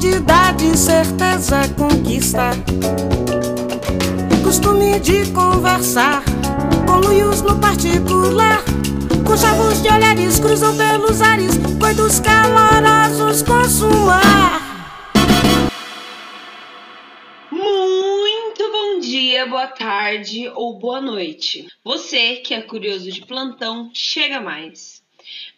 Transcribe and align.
Comodidade, 0.00 0.78
certeza, 0.78 1.60
conquista. 1.76 2.52
Costume 4.42 4.98
de 4.98 5.30
conversar 5.30 6.24
com 6.86 7.06
luios 7.06 7.42
no 7.42 7.60
particular. 7.60 8.64
Com 9.26 9.36
chavos 9.36 9.82
de 9.82 9.90
olhares 9.90 10.40
cruzam 10.40 10.74
pelos 10.74 11.20
ares, 11.20 11.58
coitos 11.78 12.18
calorosos 12.18 13.42
consumar. 13.42 14.58
Muito 17.52 18.72
bom 18.72 19.00
dia, 19.00 19.44
boa 19.44 19.66
tarde 19.66 20.50
ou 20.54 20.78
boa 20.78 21.02
noite. 21.02 21.68
Você 21.84 22.36
que 22.36 22.54
é 22.54 22.62
curioso 22.62 23.12
de 23.12 23.26
plantão, 23.26 23.90
chega 23.92 24.40
mais. 24.40 24.99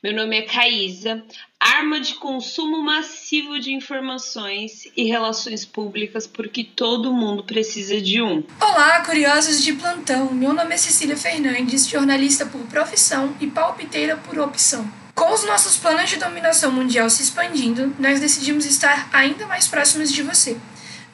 Meu 0.03 0.13
nome 0.13 0.37
é 0.37 0.43
Caísa, 0.43 1.23
arma 1.61 2.01
de 2.01 2.15
consumo 2.15 2.83
massivo 2.83 3.61
de 3.61 3.73
informações 3.73 4.89
e 4.97 5.05
relações 5.05 5.65
públicas, 5.65 6.27
porque 6.27 6.65
todo 6.65 7.13
mundo 7.13 7.45
precisa 7.45 8.01
de 8.01 8.21
um. 8.21 8.43
Olá, 8.61 9.05
curiosos 9.05 9.63
de 9.63 9.75
plantão. 9.75 10.35
Meu 10.35 10.53
nome 10.53 10.75
é 10.75 10.77
Cecília 10.77 11.17
Fernandes, 11.17 11.87
jornalista 11.87 12.45
por 12.45 12.63
profissão 12.63 13.33
e 13.41 13.47
palpiteira 13.47 14.17
por 14.17 14.37
opção. 14.41 14.85
Com 15.15 15.33
os 15.33 15.47
nossos 15.47 15.77
planos 15.77 16.11
de 16.11 16.17
dominação 16.17 16.73
mundial 16.73 17.09
se 17.09 17.23
expandindo, 17.23 17.95
nós 17.97 18.19
decidimos 18.19 18.67
estar 18.67 19.09
ainda 19.13 19.47
mais 19.47 19.69
próximos 19.69 20.11
de 20.11 20.25
você. 20.25 20.57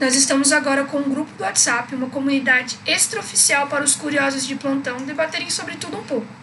Nós 0.00 0.14
estamos 0.14 0.50
agora 0.50 0.84
com 0.84 0.96
um 0.96 1.10
grupo 1.10 1.30
do 1.34 1.42
WhatsApp, 1.42 1.94
uma 1.94 2.08
comunidade 2.08 2.78
extraoficial 2.86 3.66
para 3.66 3.84
os 3.84 3.94
curiosos 3.94 4.46
de 4.46 4.54
plantão 4.54 4.96
debaterem 5.04 5.50
sobre 5.50 5.76
tudo 5.76 5.98
um 5.98 6.04
pouco. 6.04 6.37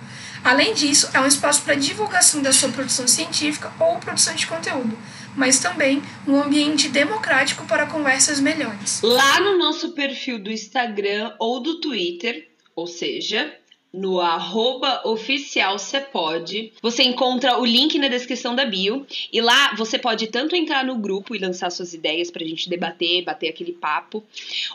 Além 0.46 0.76
disso, 0.76 1.10
é 1.12 1.20
um 1.20 1.26
espaço 1.26 1.64
para 1.64 1.74
divulgação 1.74 2.40
da 2.40 2.54
sua 2.54 2.70
produção 2.70 3.08
científica 3.08 3.74
ou 3.80 3.98
produção 3.98 4.36
de 4.36 4.46
conteúdo, 4.46 4.96
mas 5.36 5.58
também 5.58 6.04
um 6.28 6.40
ambiente 6.40 6.88
democrático 6.88 7.66
para 7.66 7.88
conversas 7.88 8.40
melhores. 8.40 9.02
Lá 9.02 9.40
no 9.42 9.58
nosso 9.58 9.94
perfil 9.94 10.38
do 10.38 10.52
Instagram 10.52 11.34
ou 11.40 11.60
do 11.60 11.82
Twitter, 11.82 12.48
ou 12.76 12.86
seja, 12.86 13.58
no 13.96 14.20
arroba 14.20 15.02
oficial 15.06 15.80
Cepode. 15.80 16.74
Você 16.82 17.04
encontra 17.04 17.58
o 17.60 17.66
link 17.66 17.98
na 17.98 18.08
descrição 18.08 18.54
da 18.56 18.66
bio. 18.66 19.06
E 19.32 19.42
lá 19.42 19.74
você 19.76 19.98
pode 19.98 20.28
tanto 20.28 20.56
entrar 20.56 20.84
no 20.84 20.96
grupo 20.96 21.36
e 21.36 21.40
lançar 21.40 21.72
suas 21.72 21.94
ideias 21.94 22.30
pra 22.30 22.46
gente 22.46 22.70
debater, 22.70 23.24
bater 23.24 23.50
aquele 23.50 23.72
papo, 23.72 24.24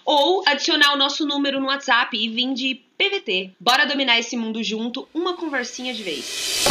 ou 0.04 0.42
adicionar 0.46 0.94
o 0.94 0.96
nosso 0.96 1.26
número 1.26 1.60
no 1.60 1.66
WhatsApp 1.66 2.16
e 2.16 2.28
vir 2.28 2.54
de 2.54 2.74
PVT. 2.96 3.52
Bora 3.60 3.84
dominar 3.86 4.18
esse 4.18 4.36
mundo 4.36 4.62
junto, 4.62 5.08
uma 5.14 5.34
conversinha 5.34 5.92
de 5.92 6.02
vez. 6.02 6.64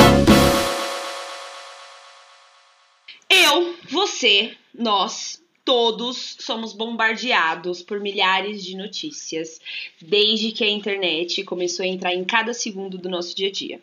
Eu, 3.29 3.75
você, 3.89 4.53
nós, 4.73 5.41
todos 5.69 6.35
somos 6.39 6.73
bombardeados 6.73 7.83
por 7.83 7.99
milhares 7.99 8.63
de 8.63 8.75
notícias 8.75 9.61
desde 10.01 10.51
que 10.51 10.63
a 10.63 10.67
internet 10.67 11.43
começou 11.43 11.83
a 11.85 11.87
entrar 11.87 12.11
em 12.11 12.23
cada 12.23 12.55
segundo 12.55 12.97
do 12.97 13.07
nosso 13.07 13.35
dia 13.35 13.49
a 13.49 13.51
dia. 13.51 13.79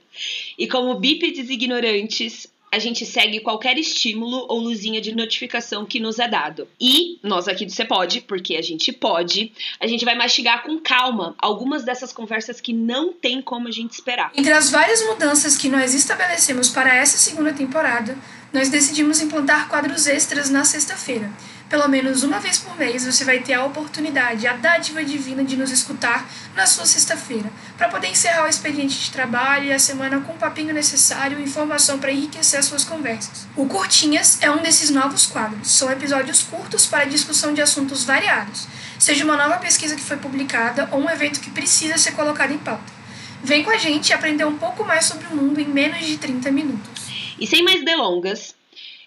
E 0.59 0.67
como 0.67 0.99
bípedes 0.99 1.49
ignorantes, 1.49 2.49
a 2.73 2.81
gente 2.81 3.07
segue 3.07 3.39
qualquer 3.39 3.79
estímulo 3.79 4.47
ou 4.49 4.59
luzinha 4.59 5.01
de 5.01 5.15
notificação 5.15 5.87
que 5.87 6.01
nos 6.01 6.19
é 6.19 6.27
dado. 6.27 6.67
E 6.81 7.21
nós 7.23 7.47
aqui 7.47 7.65
do 7.65 7.71
Você 7.71 7.85
Pode, 7.85 8.21
porque 8.23 8.57
a 8.57 8.63
gente 8.63 8.93
pode, 8.93 9.53
a 9.79 9.87
gente 9.87 10.05
vai 10.05 10.17
mastigar 10.17 10.65
com 10.65 10.81
calma 10.81 11.37
algumas 11.39 11.85
dessas 11.85 12.13
conversas 12.13 12.61
que 12.61 12.73
não 12.73 13.13
tem 13.13 13.41
como 13.41 13.69
a 13.69 13.71
gente 13.71 13.93
esperar. 13.93 14.33
Entre 14.35 14.53
as 14.53 14.73
várias 14.73 15.07
mudanças 15.07 15.57
que 15.57 15.69
nós 15.69 15.95
estabelecemos 15.95 16.69
para 16.69 16.93
essa 16.97 17.17
segunda 17.17 17.53
temporada, 17.53 18.19
nós 18.53 18.69
decidimos 18.71 19.21
implantar 19.21 19.69
quadros 19.69 20.09
extras 20.09 20.51
na 20.51 20.65
sexta-feira. 20.65 21.31
Pelo 21.69 21.89
menos 21.89 22.23
uma 22.23 22.39
vez 22.39 22.59
por 22.59 22.79
mês 22.79 23.05
você 23.05 23.25
vai 23.25 23.41
ter 23.41 23.55
a 23.55 23.65
oportunidade, 23.65 24.47
a 24.47 24.53
dádiva 24.53 25.05
divina 25.05 25.43
de 25.43 25.57
nos 25.57 25.73
escutar 25.73 26.25
na 26.55 26.65
sua 26.65 26.87
sexta-feira, 26.87 27.51
para 27.77 27.89
poder 27.89 28.07
encerrar 28.07 28.45
o 28.45 28.49
expediente 28.49 28.97
de 28.97 29.11
trabalho 29.11 29.65
e 29.65 29.73
a 29.73 29.79
semana 29.79 30.21
com 30.21 30.33
o 30.33 30.39
papinho 30.39 30.73
necessário 30.73 31.41
e 31.41 31.43
informação 31.43 31.99
para 31.99 32.13
enriquecer 32.13 32.61
as 32.61 32.67
suas 32.67 32.85
conversas. 32.85 33.49
O 33.57 33.67
Curtinhas 33.67 34.39
é 34.41 34.51
um 34.51 34.63
desses 34.63 34.91
novos 34.91 35.27
quadros. 35.27 35.73
São 35.73 35.91
episódios 35.91 36.45
curtos 36.45 36.87
para 36.87 37.05
discussão 37.05 37.53
de 37.53 37.61
assuntos 37.61 38.05
variados, 38.05 38.69
seja 38.97 39.25
uma 39.25 39.37
nova 39.37 39.57
pesquisa 39.57 39.97
que 39.97 40.03
foi 40.03 40.19
publicada 40.19 40.89
ou 40.93 41.01
um 41.01 41.11
evento 41.11 41.41
que 41.41 41.51
precisa 41.51 41.99
ser 41.99 42.13
colocado 42.13 42.53
em 42.53 42.59
pauta. 42.59 42.95
Vem 43.43 43.65
com 43.65 43.71
a 43.71 43.77
gente 43.77 44.13
aprender 44.13 44.45
um 44.45 44.57
pouco 44.57 44.85
mais 44.85 45.05
sobre 45.05 45.27
o 45.27 45.37
mundo 45.37 45.61
em 45.61 45.67
menos 45.67 46.05
de 46.07 46.17
30 46.17 46.51
minutos. 46.53 47.07
E 47.39 47.47
sem 47.47 47.63
mais 47.63 47.85
delongas, 47.85 48.56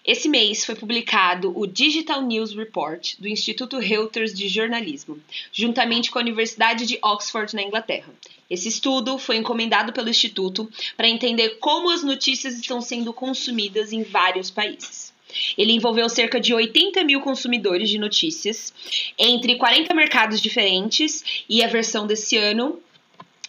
esse 0.04 0.28
mês 0.28 0.64
foi 0.64 0.74
publicado 0.74 1.52
o 1.54 1.66
Digital 1.66 2.22
News 2.22 2.54
Report 2.54 3.16
do 3.18 3.28
Instituto 3.28 3.78
Reuters 3.78 4.32
de 4.32 4.48
Jornalismo, 4.48 5.20
juntamente 5.52 6.10
com 6.10 6.18
a 6.18 6.22
Universidade 6.22 6.86
de 6.86 6.98
Oxford, 7.02 7.54
na 7.54 7.62
Inglaterra. 7.62 8.12
Esse 8.48 8.68
estudo 8.68 9.18
foi 9.18 9.36
encomendado 9.36 9.92
pelo 9.92 10.08
Instituto 10.08 10.70
para 10.96 11.08
entender 11.08 11.58
como 11.60 11.90
as 11.90 12.02
notícias 12.02 12.58
estão 12.58 12.80
sendo 12.80 13.12
consumidas 13.12 13.92
em 13.92 14.02
vários 14.02 14.50
países. 14.50 15.12
Ele 15.56 15.72
envolveu 15.72 16.08
cerca 16.08 16.40
de 16.40 16.52
80 16.54 17.04
mil 17.04 17.20
consumidores 17.20 17.88
de 17.88 17.98
notícias, 17.98 18.72
entre 19.18 19.56
40 19.56 19.94
mercados 19.94 20.40
diferentes, 20.40 21.44
e 21.48 21.62
a 21.62 21.68
versão 21.68 22.06
desse 22.06 22.36
ano 22.36 22.80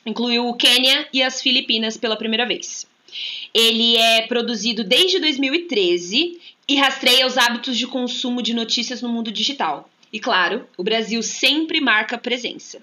incluiu 0.06 0.48
o 0.48 0.56
Quênia 0.56 1.08
e 1.14 1.24
as 1.24 1.42
Filipinas 1.42 1.98
pela 1.98 2.18
primeira 2.18 2.46
vez. 2.46 2.91
Ele 3.54 3.98
é 3.98 4.28
produzido 4.28 4.84
desde 4.84 5.20
2013 5.20 6.40
e 6.68 6.76
rastreia 6.76 7.28
os 7.28 7.38
hábitos 7.38 7.78
de 7.78 7.88
consumo 7.88 8.42
de 8.42 8.54
notícias 8.54 9.02
no 9.02 9.10
mundo 9.10 9.32
digital. 9.32 9.90
E 10.14 10.20
claro, 10.20 10.68
o 10.78 10.84
Brasil 10.84 11.24
sempre 11.24 11.80
marca 11.80 12.18
presença. 12.18 12.82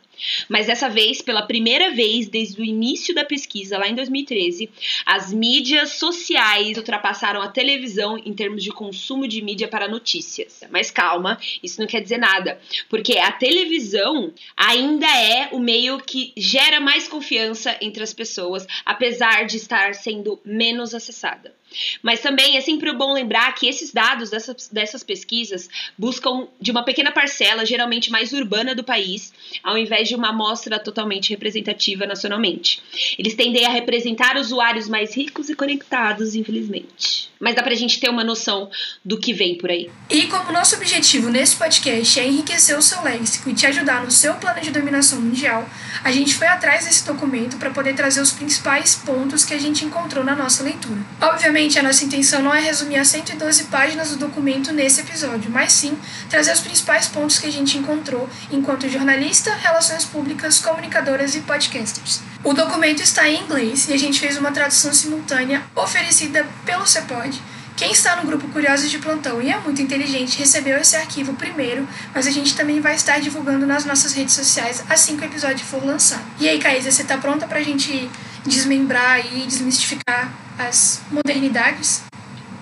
Mas 0.49 0.67
dessa 0.67 0.89
vez, 0.89 1.21
pela 1.21 1.43
primeira 1.43 1.91
vez 1.91 2.27
desde 2.27 2.61
o 2.61 2.65
início 2.65 3.15
da 3.15 3.25
pesquisa, 3.25 3.79
lá 3.79 3.87
em 3.87 3.95
2013, 3.95 4.69
as 5.05 5.33
mídias 5.33 5.93
sociais 5.93 6.77
ultrapassaram 6.77 7.41
a 7.41 7.49
televisão 7.49 8.19
em 8.19 8.33
termos 8.33 8.65
de 8.65 8.71
consumo 8.71 9.29
de 9.29 9.43
mídia 9.43 9.69
para 9.69 9.89
notícias. 9.89 10.63
Mas 10.71 10.91
calma, 10.91 11.39
isso 11.63 11.81
não 11.81 11.87
quer 11.87 12.01
dizer 12.01 12.19
nada, 12.19 12.59
porque 12.89 13.19
a 13.19 13.31
televisão 13.31 14.33
ainda 14.57 15.07
é 15.07 15.51
o 15.53 15.59
meio 15.59 15.99
que 16.01 16.33
gera 16.37 16.81
mais 16.81 17.07
confiança 17.07 17.77
entre 17.81 18.03
as 18.03 18.15
pessoas, 18.15 18.67
apesar 18.85 19.45
de 19.47 19.57
estar 19.57 19.95
sendo 19.95 20.41
menos 20.45 20.95
acessada. 20.95 21.55
Mas 22.03 22.21
também 22.21 22.57
é 22.57 22.61
sempre 22.61 22.93
bom 22.93 23.13
lembrar 23.13 23.55
que 23.55 23.69
esses 23.69 23.93
dados 23.93 24.31
dessas, 24.31 24.69
dessas 24.69 25.03
pesquisas 25.03 25.69
buscam 25.97 26.49
de 26.61 26.71
uma 26.71 26.85
pequena 26.85 27.13
parcela, 27.13 27.67
geralmente 27.67 28.11
mais 28.11 28.33
urbana 28.33 28.75
do 28.75 28.85
país, 28.85 29.33
ao 29.63 29.77
invés 29.77 30.09
de 30.09 30.15
uma 30.15 30.31
amostra 30.31 30.79
totalmente 30.79 31.31
representativa 31.31 32.07
nacionalmente. 32.07 32.83
Eles 33.19 33.35
tendem 33.35 33.67
a 33.67 33.71
representar 33.71 34.37
usuários 34.37 34.89
mais 34.89 35.17
ricos 35.17 35.49
e 35.49 35.55
conectados, 35.55 36.35
infelizmente. 36.35 37.29
Mas 37.39 37.55
dá 37.55 37.63
pra 37.63 37.75
gente 37.75 38.01
ter 38.01 38.09
uma 38.09 38.25
noção 38.25 38.69
do 39.05 39.19
que 39.19 39.33
vem 39.33 39.57
por 39.57 39.71
aí. 39.71 39.91
E 40.11 40.27
como 40.27 40.53
nosso 40.53 40.75
objetivo 40.75 41.29
nesse 41.31 41.57
podcast 41.57 42.19
é 42.19 42.27
enriquecer 42.27 42.77
o 42.77 42.83
seu 42.83 43.03
léxico 43.03 43.49
e 43.49 43.55
te 43.55 43.67
ajudar 43.67 44.05
no 44.05 44.11
seu 44.11 44.35
plano 44.35 44.61
de 44.61 44.71
dominação 44.71 45.21
mundial, 45.21 45.69
a 46.03 46.11
gente 46.11 46.35
foi 46.35 46.49
atrás 46.49 46.85
desse 46.85 47.07
documento 47.07 47.57
para 47.57 47.71
poder 47.71 47.95
trazer 47.95 48.21
os 48.21 48.33
principais 48.33 48.97
pontos 48.97 49.45
que 49.45 49.55
a 49.55 49.59
gente 49.59 49.85
encontrou 49.85 50.25
na 50.25 50.35
nossa 50.35 50.63
leitura. 50.63 50.99
Obviamente, 51.21 51.58
a 51.59 51.83
nossa 51.83 52.05
intenção 52.05 52.41
não 52.41 52.55
é 52.55 52.61
resumir 52.61 52.99
as 52.99 53.09
112 53.09 53.65
páginas 53.65 54.11
do 54.11 54.17
documento 54.17 54.73
nesse 54.73 55.01
episódio, 55.01 55.51
mas 55.51 55.73
sim 55.73 55.99
trazer 56.31 56.53
os 56.53 56.61
principais 56.61 57.09
pontos 57.09 57.37
que 57.41 57.49
a 57.49 57.51
gente 57.51 57.77
encontrou 57.77 58.29
enquanto 58.53 58.89
jornalista, 58.89 59.53
relações 59.55 60.05
públicas, 60.05 60.61
comunicadoras 60.61 61.35
e 61.35 61.41
podcasters. 61.41 62.21
O 62.45 62.53
documento 62.53 63.03
está 63.03 63.29
em 63.29 63.43
inglês 63.43 63.89
e 63.89 63.93
a 63.93 63.97
gente 63.97 64.21
fez 64.21 64.37
uma 64.37 64.53
tradução 64.53 64.95
simultânea 64.95 65.65
oferecida 65.75 66.47
pelo 66.65 66.87
CEPOD. 66.87 67.43
Quem 67.77 67.91
está 67.91 68.15
no 68.15 68.23
grupo 68.23 68.47
Curiosos 68.51 68.89
de 68.89 68.99
Plantão 68.99 69.43
e 69.43 69.51
é 69.51 69.59
muito 69.59 69.83
inteligente 69.83 70.39
recebeu 70.39 70.79
esse 70.79 70.95
arquivo 70.95 71.33
primeiro, 71.35 71.89
mas 72.15 72.29
a 72.29 72.31
gente 72.31 72.55
também 72.55 72.81
vai 72.81 72.95
estar 72.95 73.21
divulgando 73.21 73.67
nas 73.67 73.85
nossas 73.85 74.13
redes 74.13 74.35
sociais 74.35 74.85
assim 74.89 75.17
que 75.17 75.25
o 75.25 75.27
episódio 75.27 75.67
for 75.67 75.85
lançado. 75.85 76.23
E 76.39 76.49
aí, 76.49 76.61
Caísa, 76.61 76.93
você 76.93 77.03
está 77.03 77.19
pronta 77.19 77.49
para 77.49 77.59
a 77.59 77.65
gente 77.65 78.09
desmembrar 78.47 79.27
e 79.35 79.45
desmistificar 79.45 80.33
as 80.59 81.03
modernidades? 81.11 82.05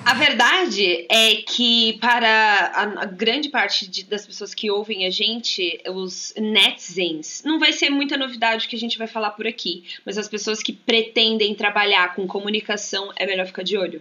A 0.04 0.14
verdade 0.14 1.04
é 1.10 1.34
que, 1.36 1.98
para 1.98 2.70
a, 2.72 3.06
grande 3.06 3.48
parte 3.48 3.90
de, 3.90 4.04
das 4.04 4.24
pessoas 4.24 4.54
que 4.54 4.70
ouvem 4.70 5.04
a 5.04 5.10
gente, 5.10 5.80
os 5.88 6.32
netizens, 6.36 7.42
não 7.44 7.58
vai 7.58 7.72
ser 7.72 7.90
muita 7.90 8.16
novidade 8.16 8.68
que 8.68 8.76
a 8.76 8.78
gente 8.78 8.96
vai 8.98 9.08
falar 9.08 9.30
por 9.30 9.48
aqui, 9.48 9.82
mas 10.04 10.16
as 10.16 10.28
pessoas 10.28 10.62
que 10.62 10.72
pretendem 10.72 11.56
trabalhar 11.56 12.14
com 12.14 12.24
comunicação, 12.24 13.12
é 13.16 13.26
melhor 13.26 13.46
ficar 13.46 13.64
de 13.64 13.76
olho. 13.76 14.00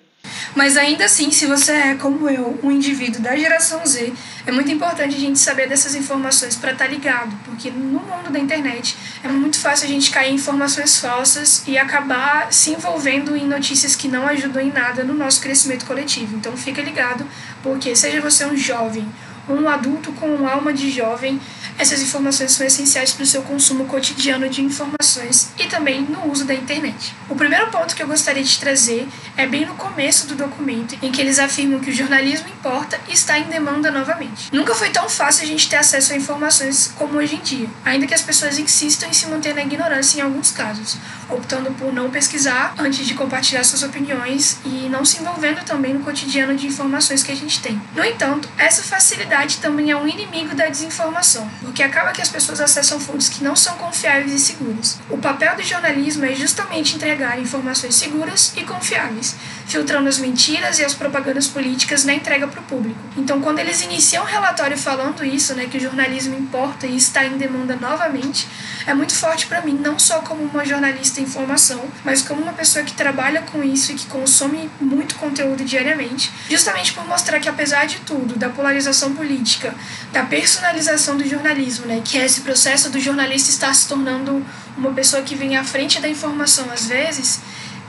Mas 0.56 0.78
ainda 0.78 1.06
assim, 1.06 1.32
se 1.32 1.46
você 1.46 1.72
é, 1.72 1.96
como 1.96 2.30
eu, 2.30 2.60
um 2.64 2.72
indivíduo 2.72 3.22
da 3.22 3.36
geração 3.36 3.86
Z, 3.86 4.14
é 4.46 4.52
muito 4.52 4.72
importante 4.72 5.16
a 5.16 5.20
gente 5.20 5.40
saber 5.40 5.68
dessas 5.68 5.96
informações 5.96 6.56
para 6.56 6.72
estar 6.72 6.86
tá 6.86 6.92
ligado, 6.92 7.36
porque 7.46 7.72
no 7.72 8.00
mundo 8.00 8.32
da 8.32 8.40
internet 8.40 8.96
é 9.24 9.28
muito 9.28 9.60
fácil 9.60 9.86
a 9.86 9.90
gente 9.90 10.12
cair 10.12 10.32
em 10.32 10.36
informações 10.36 11.00
falsas 11.00 11.64
e 11.66 11.78
acabar 11.78 12.54
se 12.54 12.72
envolvendo 12.72 13.36
em 13.36 13.48
notícias 13.48 13.96
que 13.96 14.08
não 14.08 14.28
ajudam 14.28 14.62
em 14.62 14.72
nada 14.72 15.04
no 15.04 15.14
nosso 15.14 15.42
crescimento 15.42 15.86
coletivo. 15.86 16.36
Então 16.36 16.56
fica 16.56 16.82
ligado, 16.82 17.26
porque 17.64 17.96
seja 17.96 18.22
você 18.22 18.46
um 18.46 18.56
jovem 18.56 19.08
um 19.50 19.68
adulto 19.70 20.12
com 20.14 20.48
alma 20.48 20.74
de 20.74 20.90
jovem, 20.90 21.40
essas 21.78 22.02
informações 22.02 22.52
são 22.52 22.66
essenciais 22.66 23.12
para 23.12 23.24
o 23.24 23.26
seu 23.26 23.42
consumo 23.42 23.86
cotidiano 23.86 24.48
de 24.48 24.62
informações 24.62 25.50
e 25.60 25.66
também 25.66 26.02
no 26.02 26.32
uso 26.32 26.46
da 26.46 26.54
internet. 26.54 27.14
O 27.30 27.36
primeiro 27.36 27.70
ponto 27.70 27.96
que 27.96 28.02
eu 28.02 28.08
gostaria 28.08 28.44
de 28.44 28.58
trazer 28.58 29.08
é 29.36 29.46
bem 29.46 29.66
no 29.66 29.76
começo 29.76 30.28
do 30.28 30.36
documento, 30.36 30.98
em 31.02 31.12
que 31.12 31.20
eles 31.20 31.38
afirmam 31.38 31.80
que 31.80 31.90
o 31.90 31.94
jornalismo 31.94 32.48
importa 32.48 33.00
e 33.10 33.14
está 33.14 33.38
em 33.38 33.44
demanda 33.44 33.92
novamente. 33.92 34.50
Nunca 34.54 34.74
foi 34.74 34.90
tão 34.90 35.10
fácil 35.10 35.44
a 35.44 35.48
gente 35.48 35.70
ter 35.70 35.76
acesso 35.76 36.14
a 36.14 36.16
informações 36.16 36.94
como 36.96 37.18
hoje 37.18 37.36
em 37.36 37.42
dia, 37.42 37.70
ainda 37.84 38.08
que 38.08 38.14
as 38.14 38.22
pessoas 38.22 38.58
insistam 38.58 39.10
em 39.10 39.14
se 39.14 39.28
manter 39.28 39.54
na 39.54 39.62
ignorância 39.62 40.20
em 40.20 40.22
alguns 40.22 40.52
casos, 40.52 40.98
optando 41.30 41.72
por 41.72 41.94
não 41.94 42.10
pesquisar 42.10 42.74
antes 42.78 43.06
de 43.06 43.14
compartilhar 43.14 43.64
suas 43.66 43.84
opiniões 43.84 44.58
e 44.64 44.88
não 44.90 45.04
se 45.04 45.20
envolvendo 45.20 45.64
também 45.66 45.94
no 45.94 46.00
cotidiano 46.02 46.56
de 46.56 46.68
informações 46.68 47.22
que 47.22 47.32
a 47.32 47.36
gente 47.36 47.62
tem. 47.62 47.82
No 47.94 48.04
entanto, 48.04 48.48
essa 48.58 48.82
facilidade 48.82 49.35
também 49.60 49.92
é 49.92 49.98
um 49.98 50.08
inimigo 50.08 50.56
da 50.56 50.68
desinformação, 50.68 51.50
porque 51.62 51.84
acaba 51.84 52.12
que 52.12 52.22
as 52.22 52.30
pessoas 52.30 52.62
acessam 52.62 53.00
fontes 53.00 53.28
que 53.28 53.44
não 53.44 53.56
são 53.56 53.76
confiáveis 53.78 54.32
e 54.32 54.40
seguras. 54.40 54.98
O 55.10 55.18
papel 55.18 55.56
do 55.56 55.64
jornalismo 55.64 56.26
é 56.26 56.34
justamente 56.34 56.96
entregar 56.96 57.40
informações 57.40 57.96
seguras 57.96 58.54
e 58.56 58.64
confiáveis, 58.64 59.36
filtrando 59.66 60.08
as 60.08 60.20
mentiras 60.20 60.80
e 60.80 60.86
as 60.86 60.94
propagandas 60.94 61.48
políticas 61.48 62.04
na 62.06 62.14
entrega 62.14 62.48
para 62.48 62.60
o 62.60 62.64
público. 62.64 63.00
Então, 63.18 63.42
quando 63.42 63.60
eles 63.60 63.82
iniciam 63.82 64.24
o 64.24 64.28
relatório 64.28 64.78
falando 64.78 65.26
isso, 65.26 65.56
né, 65.56 65.66
que 65.66 65.78
o 65.78 65.80
jornalismo 65.80 66.38
importa 66.38 66.86
e 66.86 66.96
está 66.96 67.26
em 67.26 67.38
demanda 67.38 67.76
novamente, 67.76 68.48
é 68.86 68.94
muito 68.94 69.16
forte 69.16 69.48
para 69.48 69.62
mim, 69.62 69.74
não 69.74 69.98
só 69.98 70.20
como 70.20 70.44
uma 70.44 70.64
jornalista 70.64 71.20
em 71.20 71.24
informação, 71.24 71.84
mas 72.04 72.22
como 72.22 72.42
uma 72.42 72.54
pessoa 72.54 72.86
que 72.86 72.94
trabalha 72.94 73.42
com 73.42 73.64
isso 73.64 73.92
e 73.92 73.96
que 73.96 74.06
consome 74.06 74.70
muito 74.80 75.16
conteúdo 75.16 75.64
diariamente, 75.66 76.32
justamente 76.50 76.94
por 76.94 77.06
mostrar 77.08 77.40
que 77.40 77.50
apesar 77.50 77.86
de 77.86 77.98
tudo, 78.00 78.36
da 78.36 78.50
polarização 78.50 79.16
política, 79.16 79.74
da 80.12 80.24
personalização 80.24 81.18
do 81.18 81.28
jornalismo, 81.28 81.88
né, 81.88 82.02
que 82.06 82.18
é 82.18 82.26
esse 82.26 82.42
processo 82.42 82.90
do 82.90 83.00
jornalista 83.00 83.50
estar 83.50 83.74
se 83.74 83.88
tornando 83.88 84.46
uma 84.78 84.92
pessoa 84.94 85.24
que 85.24 85.36
vem 85.36 85.58
à 85.58 85.64
frente 85.64 86.00
da 86.00 86.08
informação 86.08 86.70
às 86.72 86.86
vezes, 86.86 87.40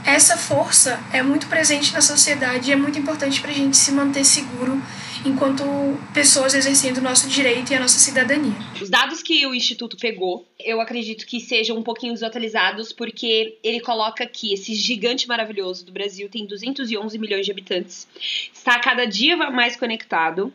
essa 0.07 0.37
força 0.37 1.01
é 1.13 1.21
muito 1.21 1.49
presente 1.49 1.93
na 1.93 2.01
sociedade 2.01 2.71
e 2.71 2.73
é 2.73 2.77
muito 2.77 2.97
importante 2.97 3.41
para 3.41 3.51
a 3.51 3.55
gente 3.55 3.77
se 3.77 3.91
manter 3.91 4.25
seguro 4.25 4.81
enquanto 5.25 5.65
pessoas 6.15 6.55
exercendo 6.55 6.99
o 6.99 7.01
nosso 7.01 7.29
direito 7.29 7.73
e 7.73 7.75
a 7.75 7.81
nossa 7.81 7.99
cidadania. 7.99 8.55
Os 8.81 8.89
dados 8.89 9.21
que 9.21 9.45
o 9.45 9.53
Instituto 9.53 9.97
pegou, 9.97 10.47
eu 10.61 10.81
acredito 10.81 11.27
que 11.27 11.41
sejam 11.41 11.77
um 11.77 11.83
pouquinho 11.83 12.13
desatualizados, 12.13 12.93
porque 12.93 13.59
ele 13.65 13.81
coloca 13.81 14.25
que 14.27 14.55
esse 14.55 14.75
gigante 14.75 15.27
maravilhoso 15.27 15.85
do 15.85 15.91
Brasil 15.91 16.29
tem 16.29 16.47
211 16.47 17.19
milhões 17.19 17.45
de 17.45 17.51
habitantes, 17.51 18.07
está 18.55 18.79
cada 18.79 19.05
dia 19.07 19.37
mais 19.37 19.75
conectado 19.75 20.53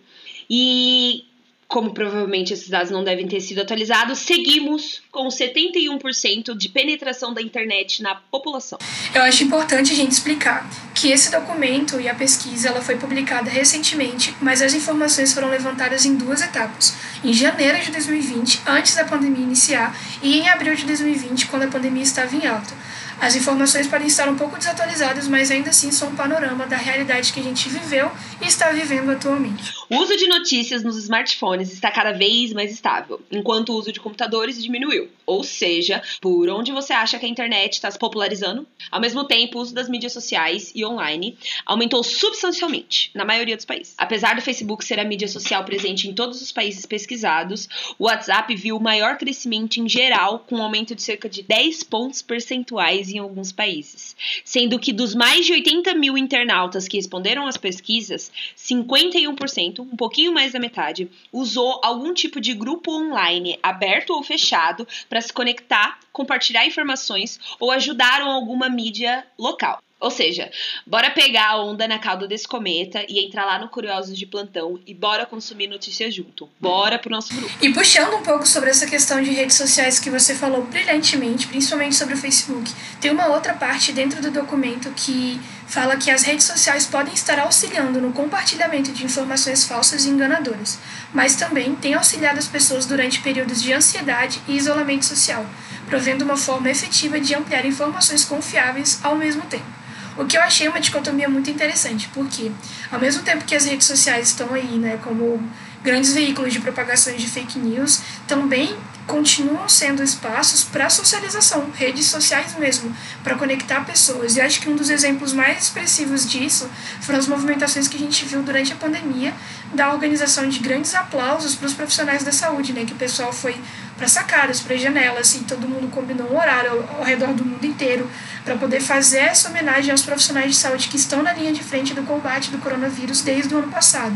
e 0.49 1.25
como 1.71 1.93
provavelmente 1.93 2.51
esses 2.51 2.67
dados 2.67 2.91
não 2.91 3.01
devem 3.01 3.25
ter 3.25 3.39
sido 3.39 3.61
atualizados, 3.61 4.19
seguimos 4.19 5.01
com 5.09 5.29
71% 5.29 6.53
de 6.53 6.67
penetração 6.67 7.33
da 7.33 7.41
internet 7.41 8.03
na 8.03 8.13
população. 8.13 8.77
Eu 9.15 9.21
acho 9.21 9.45
importante 9.45 9.93
a 9.93 9.95
gente 9.95 10.11
explicar 10.11 10.69
que 10.93 11.09
esse 11.09 11.31
documento 11.31 11.97
e 12.01 12.09
a 12.09 12.13
pesquisa 12.13 12.67
ela 12.67 12.81
foi 12.81 12.97
publicada 12.97 13.49
recentemente, 13.49 14.35
mas 14.41 14.61
as 14.61 14.73
informações 14.73 15.31
foram 15.31 15.49
levantadas 15.49 16.05
em 16.05 16.17
duas 16.17 16.41
etapas. 16.41 16.93
Em 17.23 17.31
janeiro 17.31 17.79
de 17.79 17.89
2020, 17.91 18.63
antes 18.67 18.93
da 18.93 19.05
pandemia 19.05 19.41
iniciar, 19.41 19.97
e 20.21 20.39
em 20.39 20.49
abril 20.49 20.75
de 20.75 20.83
2020, 20.83 21.47
quando 21.47 21.63
a 21.63 21.67
pandemia 21.67 22.03
estava 22.03 22.35
em 22.35 22.45
alta. 22.45 22.73
As 23.21 23.35
informações 23.35 23.85
podem 23.85 24.07
estar 24.07 24.27
um 24.27 24.35
pouco 24.35 24.57
desatualizadas, 24.57 25.27
mas 25.27 25.51
ainda 25.51 25.69
assim 25.69 25.91
são 25.91 26.09
um 26.09 26.15
panorama 26.15 26.65
da 26.65 26.75
realidade 26.75 27.31
que 27.31 27.39
a 27.39 27.43
gente 27.43 27.69
viveu 27.69 28.09
e 28.41 28.47
está 28.47 28.71
vivendo 28.71 29.11
atualmente. 29.11 29.71
O 29.91 29.97
uso 29.97 30.17
de 30.17 30.27
notícias 30.27 30.81
nos 30.81 30.97
smartphones 30.97 31.71
está 31.71 31.91
cada 31.91 32.13
vez 32.13 32.51
mais 32.51 32.71
estável, 32.71 33.21
enquanto 33.31 33.69
o 33.69 33.75
uso 33.75 33.91
de 33.91 33.99
computadores 33.99 34.59
diminuiu. 34.59 35.07
Ou 35.31 35.45
seja, 35.45 36.03
por 36.19 36.49
onde 36.49 36.73
você 36.73 36.91
acha 36.91 37.17
que 37.17 37.25
a 37.25 37.29
internet 37.29 37.75
está 37.75 37.89
se 37.89 37.97
popularizando? 37.97 38.67
Ao 38.91 38.99
mesmo 38.99 39.23
tempo, 39.23 39.57
o 39.57 39.61
uso 39.61 39.73
das 39.73 39.87
mídias 39.87 40.11
sociais 40.11 40.73
e 40.75 40.83
online 40.85 41.37
aumentou 41.65 42.03
substancialmente 42.03 43.09
na 43.15 43.23
maioria 43.23 43.55
dos 43.55 43.63
países. 43.63 43.95
Apesar 43.97 44.35
do 44.35 44.41
Facebook 44.41 44.83
ser 44.83 44.99
a 44.99 45.05
mídia 45.05 45.29
social 45.29 45.63
presente 45.63 46.09
em 46.09 46.13
todos 46.13 46.41
os 46.41 46.51
países 46.51 46.85
pesquisados, 46.85 47.69
o 47.97 48.07
WhatsApp 48.07 48.53
viu 48.57 48.75
o 48.75 48.83
maior 48.83 49.17
crescimento 49.17 49.77
em 49.77 49.87
geral, 49.87 50.39
com 50.39 50.57
um 50.57 50.63
aumento 50.63 50.93
de 50.93 51.01
cerca 51.01 51.29
de 51.29 51.43
10 51.43 51.83
pontos 51.83 52.21
percentuais 52.21 53.09
em 53.09 53.19
alguns 53.19 53.53
países. 53.53 54.17
Sendo 54.43 54.77
que 54.77 54.91
dos 54.91 55.15
mais 55.15 55.45
de 55.45 55.53
80 55.53 55.95
mil 55.95 56.17
internautas 56.17 56.89
que 56.89 56.97
responderam 56.97 57.47
às 57.47 57.55
pesquisas, 57.55 58.29
51%, 58.57 59.79
um 59.79 59.95
pouquinho 59.95 60.33
mais 60.33 60.51
da 60.51 60.59
metade, 60.59 61.09
usou 61.31 61.79
algum 61.81 62.13
tipo 62.13 62.41
de 62.41 62.53
grupo 62.53 62.91
online, 62.91 63.57
aberto 63.63 64.09
ou 64.09 64.21
fechado, 64.21 64.85
para 65.07 65.20
se 65.21 65.31
conectar, 65.33 65.99
compartilhar 66.11 66.65
informações 66.65 67.39
ou 67.59 67.71
ajudar 67.71 68.21
alguma 68.21 68.69
mídia 68.69 69.25
local. 69.37 69.81
Ou 70.01 70.09
seja, 70.09 70.49
bora 70.85 71.11
pegar 71.11 71.51
a 71.51 71.63
onda 71.63 71.87
na 71.87 71.99
cauda 71.99 72.27
desse 72.27 72.47
cometa 72.47 73.05
e 73.07 73.23
entrar 73.23 73.45
lá 73.45 73.59
no 73.59 73.69
Curiosos 73.69 74.17
de 74.17 74.25
Plantão 74.25 74.79
e 74.87 74.95
bora 74.95 75.27
consumir 75.27 75.67
notícias 75.67 76.15
junto. 76.15 76.49
Bora 76.59 76.97
pro 76.97 77.11
nosso 77.11 77.31
grupo. 77.35 77.53
E 77.61 77.71
puxando 77.71 78.15
um 78.15 78.23
pouco 78.23 78.47
sobre 78.47 78.71
essa 78.71 78.87
questão 78.87 79.21
de 79.21 79.29
redes 79.29 79.55
sociais 79.55 79.99
que 79.99 80.09
você 80.09 80.33
falou 80.33 80.63
brilhantemente, 80.63 81.45
principalmente 81.45 81.95
sobre 81.95 82.15
o 82.15 82.17
Facebook, 82.17 82.71
tem 82.99 83.11
uma 83.11 83.27
outra 83.27 83.53
parte 83.53 83.91
dentro 83.91 84.19
do 84.23 84.31
documento 84.31 84.91
que 84.95 85.39
fala 85.67 85.95
que 85.95 86.09
as 86.09 86.23
redes 86.23 86.47
sociais 86.47 86.87
podem 86.87 87.13
estar 87.13 87.37
auxiliando 87.37 88.01
no 88.01 88.11
compartilhamento 88.11 88.91
de 88.91 89.05
informações 89.05 89.65
falsas 89.65 90.05
e 90.05 90.09
enganadoras, 90.09 90.79
mas 91.13 91.35
também 91.35 91.75
tem 91.75 91.93
auxiliado 91.93 92.39
as 92.39 92.47
pessoas 92.47 92.87
durante 92.87 93.21
períodos 93.21 93.61
de 93.61 93.71
ansiedade 93.71 94.41
e 94.47 94.57
isolamento 94.57 95.05
social, 95.05 95.45
provendo 95.85 96.25
uma 96.25 96.37
forma 96.37 96.71
efetiva 96.71 97.19
de 97.19 97.35
ampliar 97.35 97.67
informações 97.67 98.25
confiáveis 98.25 98.99
ao 99.03 99.15
mesmo 99.15 99.43
tempo. 99.43 99.80
O 100.21 100.25
que 100.27 100.37
eu 100.37 100.41
achei 100.43 100.67
uma 100.67 100.79
dicotomia 100.79 101.27
muito 101.27 101.49
interessante, 101.49 102.07
porque 102.13 102.51
ao 102.91 102.99
mesmo 102.99 103.23
tempo 103.23 103.43
que 103.43 103.55
as 103.55 103.65
redes 103.65 103.87
sociais 103.87 104.27
estão 104.27 104.53
aí, 104.53 104.77
né, 104.77 104.99
como 105.03 105.41
grandes 105.83 106.13
veículos 106.13 106.53
de 106.53 106.59
propagação 106.59 107.15
de 107.15 107.27
fake 107.27 107.57
news, 107.57 108.01
também 108.27 108.77
continuam 109.07 109.67
sendo 109.67 110.03
espaços 110.03 110.63
para 110.63 110.91
socialização, 110.91 111.71
redes 111.73 112.05
sociais 112.05 112.55
mesmo, 112.55 112.95
para 113.23 113.33
conectar 113.33 113.83
pessoas. 113.83 114.35
E 114.35 114.41
acho 114.41 114.61
que 114.61 114.69
um 114.69 114.75
dos 114.75 114.91
exemplos 114.91 115.33
mais 115.33 115.63
expressivos 115.63 116.29
disso 116.29 116.69
foram 117.01 117.17
as 117.17 117.25
movimentações 117.25 117.87
que 117.87 117.97
a 117.97 117.99
gente 117.99 118.23
viu 118.23 118.43
durante 118.43 118.71
a 118.73 118.75
pandemia 118.75 119.33
da 119.73 119.91
organização 119.91 120.47
de 120.47 120.59
grandes 120.59 120.93
aplausos 120.93 121.55
para 121.55 121.65
os 121.65 121.73
profissionais 121.73 122.23
da 122.23 122.31
saúde, 122.31 122.73
né? 122.73 122.85
Que 122.85 122.93
o 122.93 122.95
pessoal 122.95 123.33
foi 123.33 123.59
para 124.01 124.07
sacadas, 124.07 124.59
para 124.59 124.75
janelas, 124.77 125.35
e 125.35 125.39
todo 125.41 125.69
mundo 125.69 125.87
combinou 125.91 126.27
um 126.33 126.35
horário 126.35 126.71
ao, 126.71 126.97
ao 126.97 127.03
redor 127.03 127.33
do 127.33 127.45
mundo 127.45 127.63
inteiro 127.63 128.09
para 128.43 128.57
poder 128.57 128.81
fazer 128.81 129.19
essa 129.19 129.47
homenagem 129.47 129.91
aos 129.91 130.01
profissionais 130.01 130.49
de 130.49 130.57
saúde 130.57 130.87
que 130.87 130.97
estão 130.97 131.21
na 131.21 131.31
linha 131.33 131.53
de 131.53 131.63
frente 131.63 131.93
do 131.93 132.01
combate 132.01 132.49
do 132.49 132.57
coronavírus 132.57 133.21
desde 133.21 133.53
o 133.53 133.59
ano 133.59 133.71
passado. 133.71 134.15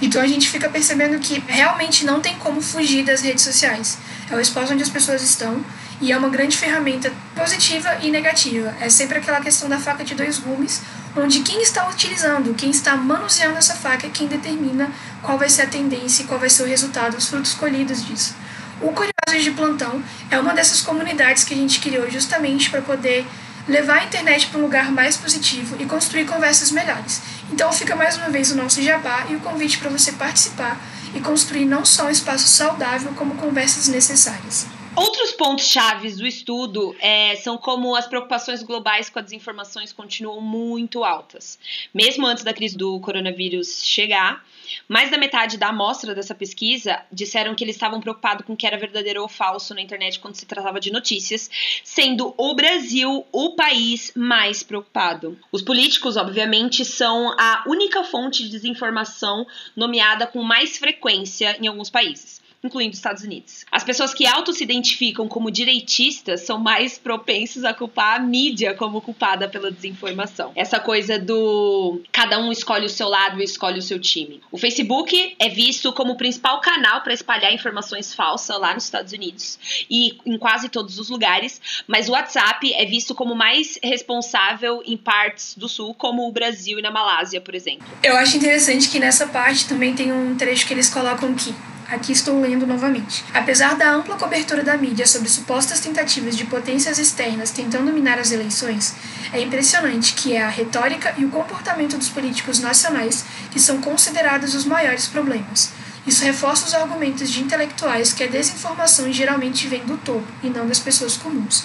Então 0.00 0.22
a 0.22 0.28
gente 0.28 0.48
fica 0.48 0.68
percebendo 0.68 1.18
que 1.18 1.42
realmente 1.48 2.06
não 2.06 2.20
tem 2.20 2.36
como 2.36 2.60
fugir 2.60 3.04
das 3.04 3.20
redes 3.20 3.42
sociais. 3.42 3.98
É 4.30 4.36
o 4.36 4.40
espaço 4.40 4.72
onde 4.72 4.84
as 4.84 4.90
pessoas 4.90 5.20
estão 5.22 5.60
e 6.00 6.12
é 6.12 6.16
uma 6.16 6.28
grande 6.28 6.56
ferramenta 6.56 7.12
positiva 7.34 7.98
e 8.02 8.12
negativa. 8.12 8.76
É 8.80 8.88
sempre 8.88 9.18
aquela 9.18 9.40
questão 9.40 9.68
da 9.68 9.80
faca 9.80 10.04
de 10.04 10.14
dois 10.14 10.38
gumes, 10.38 10.82
onde 11.16 11.40
quem 11.40 11.60
está 11.62 11.88
utilizando, 11.88 12.54
quem 12.54 12.70
está 12.70 12.96
manuseando 12.96 13.58
essa 13.58 13.74
faca 13.74 14.06
é 14.06 14.10
quem 14.10 14.28
determina 14.28 14.88
qual 15.20 15.36
vai 15.36 15.48
ser 15.48 15.62
a 15.62 15.66
tendência 15.66 16.22
e 16.22 16.26
qual 16.26 16.38
vai 16.38 16.48
ser 16.48 16.62
o 16.62 16.66
resultado, 16.66 17.16
os 17.16 17.26
frutos 17.26 17.54
colhidos 17.54 18.06
disso. 18.06 18.45
O 18.80 18.92
Curiosos 18.92 19.42
de 19.42 19.50
Plantão 19.52 20.02
é 20.30 20.38
uma 20.38 20.52
dessas 20.52 20.82
comunidades 20.82 21.44
que 21.44 21.54
a 21.54 21.56
gente 21.56 21.80
criou 21.80 22.10
justamente 22.10 22.68
para 22.68 22.82
poder 22.82 23.26
levar 23.66 23.98
a 23.98 24.04
internet 24.04 24.48
para 24.48 24.58
um 24.58 24.62
lugar 24.62 24.92
mais 24.92 25.16
positivo 25.16 25.76
e 25.80 25.86
construir 25.86 26.26
conversas 26.26 26.70
melhores. 26.70 27.22
Então 27.50 27.72
fica 27.72 27.96
mais 27.96 28.16
uma 28.16 28.28
vez 28.28 28.50
o 28.52 28.56
nosso 28.56 28.82
jabá 28.82 29.26
e 29.30 29.34
o 29.34 29.40
convite 29.40 29.78
para 29.78 29.88
você 29.88 30.12
participar 30.12 30.78
e 31.14 31.20
construir 31.20 31.64
não 31.64 31.84
só 31.84 32.06
um 32.06 32.10
espaço 32.10 32.46
saudável, 32.48 33.12
como 33.16 33.34
conversas 33.36 33.88
necessárias. 33.88 34.66
Outros 34.96 35.32
pontos 35.32 35.66
chaves 35.66 36.16
do 36.16 36.26
estudo 36.26 36.96
é, 37.00 37.36
são 37.36 37.58
como 37.58 37.94
as 37.94 38.06
preocupações 38.06 38.62
globais 38.62 39.10
com 39.10 39.18
as 39.18 39.30
informações 39.30 39.92
continuam 39.92 40.40
muito 40.40 41.04
altas. 41.04 41.58
Mesmo 41.92 42.26
antes 42.26 42.42
da 42.42 42.54
crise 42.54 42.78
do 42.78 42.98
coronavírus 43.00 43.84
chegar, 43.84 44.42
mais 44.88 45.10
da 45.10 45.18
metade 45.18 45.58
da 45.58 45.68
amostra 45.68 46.14
dessa 46.14 46.34
pesquisa 46.34 46.98
disseram 47.12 47.54
que 47.54 47.62
eles 47.62 47.76
estavam 47.76 48.00
preocupados 48.00 48.46
com 48.46 48.54
o 48.54 48.56
que 48.56 48.66
era 48.66 48.78
verdadeiro 48.78 49.20
ou 49.20 49.28
falso 49.28 49.74
na 49.74 49.82
internet 49.82 50.18
quando 50.18 50.34
se 50.34 50.46
tratava 50.46 50.80
de 50.80 50.90
notícias, 50.90 51.50
sendo 51.84 52.34
o 52.38 52.54
Brasil 52.54 53.26
o 53.30 53.50
país 53.54 54.12
mais 54.16 54.62
preocupado. 54.62 55.38
Os 55.52 55.60
políticos, 55.60 56.16
obviamente, 56.16 56.86
são 56.86 57.34
a 57.38 57.64
única 57.66 58.02
fonte 58.02 58.44
de 58.44 58.48
desinformação 58.48 59.46
nomeada 59.76 60.26
com 60.26 60.42
mais 60.42 60.78
frequência 60.78 61.54
em 61.60 61.66
alguns 61.66 61.90
países. 61.90 62.45
Incluindo 62.62 62.92
os 62.92 62.98
Estados 62.98 63.22
Unidos. 63.22 63.64
As 63.70 63.84
pessoas 63.84 64.12
que 64.12 64.26
auto 64.26 64.52
se 64.52 64.64
identificam 64.64 65.28
como 65.28 65.50
direitistas 65.50 66.42
são 66.42 66.58
mais 66.58 66.98
propensos 66.98 67.64
a 67.64 67.72
culpar 67.72 68.16
a 68.16 68.18
mídia 68.18 68.74
como 68.74 69.00
culpada 69.00 69.48
pela 69.48 69.70
desinformação. 69.70 70.52
Essa 70.54 70.80
coisa 70.80 71.18
do 71.18 72.00
cada 72.12 72.38
um 72.38 72.50
escolhe 72.50 72.86
o 72.86 72.90
seu 72.90 73.08
lado 73.08 73.40
e 73.40 73.44
escolhe 73.44 73.78
o 73.78 73.82
seu 73.82 73.98
time. 73.98 74.40
O 74.50 74.58
Facebook 74.58 75.36
é 75.38 75.48
visto 75.48 75.92
como 75.92 76.12
o 76.12 76.16
principal 76.16 76.60
canal 76.60 77.02
para 77.02 77.12
espalhar 77.12 77.52
informações 77.52 78.14
falsas 78.14 78.58
lá 78.58 78.74
nos 78.74 78.84
Estados 78.84 79.12
Unidos 79.12 79.58
e 79.90 80.18
em 80.24 80.38
quase 80.38 80.68
todos 80.68 80.98
os 80.98 81.08
lugares, 81.08 81.60
mas 81.86 82.08
o 82.08 82.12
WhatsApp 82.12 82.72
é 82.74 82.84
visto 82.84 83.14
como 83.14 83.34
mais 83.34 83.78
responsável 83.82 84.82
em 84.84 84.96
partes 84.96 85.54
do 85.56 85.68
sul, 85.68 85.94
como 85.94 86.26
o 86.26 86.32
Brasil 86.32 86.78
e 86.78 86.82
na 86.82 86.90
Malásia, 86.90 87.40
por 87.40 87.54
exemplo. 87.54 87.86
Eu 88.02 88.16
acho 88.16 88.36
interessante 88.36 88.88
que 88.88 88.98
nessa 88.98 89.26
parte 89.26 89.68
também 89.68 89.94
tem 89.94 90.12
um 90.12 90.36
trecho 90.36 90.66
que 90.66 90.74
eles 90.74 90.88
colocam 90.88 91.30
aqui. 91.32 91.54
Aqui 91.88 92.10
estou 92.10 92.40
lendo 92.40 92.66
novamente. 92.66 93.24
Apesar 93.32 93.76
da 93.76 93.92
ampla 93.92 94.16
cobertura 94.16 94.64
da 94.64 94.76
mídia 94.76 95.06
sobre 95.06 95.28
supostas 95.28 95.78
tentativas 95.78 96.36
de 96.36 96.44
potências 96.44 96.98
externas 96.98 97.52
tentando 97.52 97.92
minar 97.92 98.18
as 98.18 98.32
eleições, 98.32 98.94
é 99.32 99.40
impressionante 99.40 100.14
que 100.14 100.34
é 100.34 100.42
a 100.42 100.48
retórica 100.48 101.14
e 101.16 101.24
o 101.24 101.30
comportamento 101.30 101.96
dos 101.96 102.08
políticos 102.08 102.58
nacionais 102.58 103.24
que 103.52 103.60
são 103.60 103.80
considerados 103.80 104.52
os 104.54 104.64
maiores 104.64 105.06
problemas. 105.06 105.70
Isso 106.04 106.24
reforça 106.24 106.66
os 106.66 106.74
argumentos 106.74 107.30
de 107.30 107.40
intelectuais 107.40 108.12
que 108.12 108.24
a 108.24 108.28
desinformação 108.28 109.12
geralmente 109.12 109.68
vem 109.68 109.84
do 109.84 109.96
topo 109.96 110.26
e 110.42 110.48
não 110.48 110.66
das 110.66 110.80
pessoas 110.80 111.16
comuns. 111.16 111.64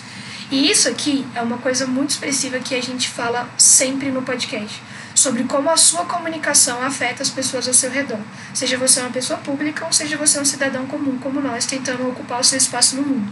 E 0.51 0.69
isso 0.69 0.87
aqui 0.87 1.25
é 1.33 1.41
uma 1.41 1.57
coisa 1.57 1.87
muito 1.87 2.11
expressiva 2.11 2.59
que 2.59 2.75
a 2.75 2.81
gente 2.81 3.09
fala 3.09 3.49
sempre 3.57 4.11
no 4.11 4.21
podcast 4.21 4.81
sobre 5.21 5.43
como 5.43 5.69
a 5.69 5.77
sua 5.77 6.05
comunicação 6.05 6.81
afeta 6.81 7.21
as 7.21 7.29
pessoas 7.29 7.67
ao 7.67 7.73
seu 7.73 7.91
redor. 7.91 8.19
Seja 8.53 8.75
você 8.75 8.99
uma 8.99 9.11
pessoa 9.11 9.37
pública 9.37 9.85
ou 9.85 9.93
seja 9.93 10.17
você 10.17 10.39
um 10.39 10.45
cidadão 10.45 10.87
comum 10.87 11.17
como 11.19 11.39
nós, 11.39 11.65
tentando 11.65 12.09
ocupar 12.09 12.39
o 12.39 12.43
seu 12.43 12.57
espaço 12.57 12.95
no 12.95 13.03
mundo. 13.03 13.31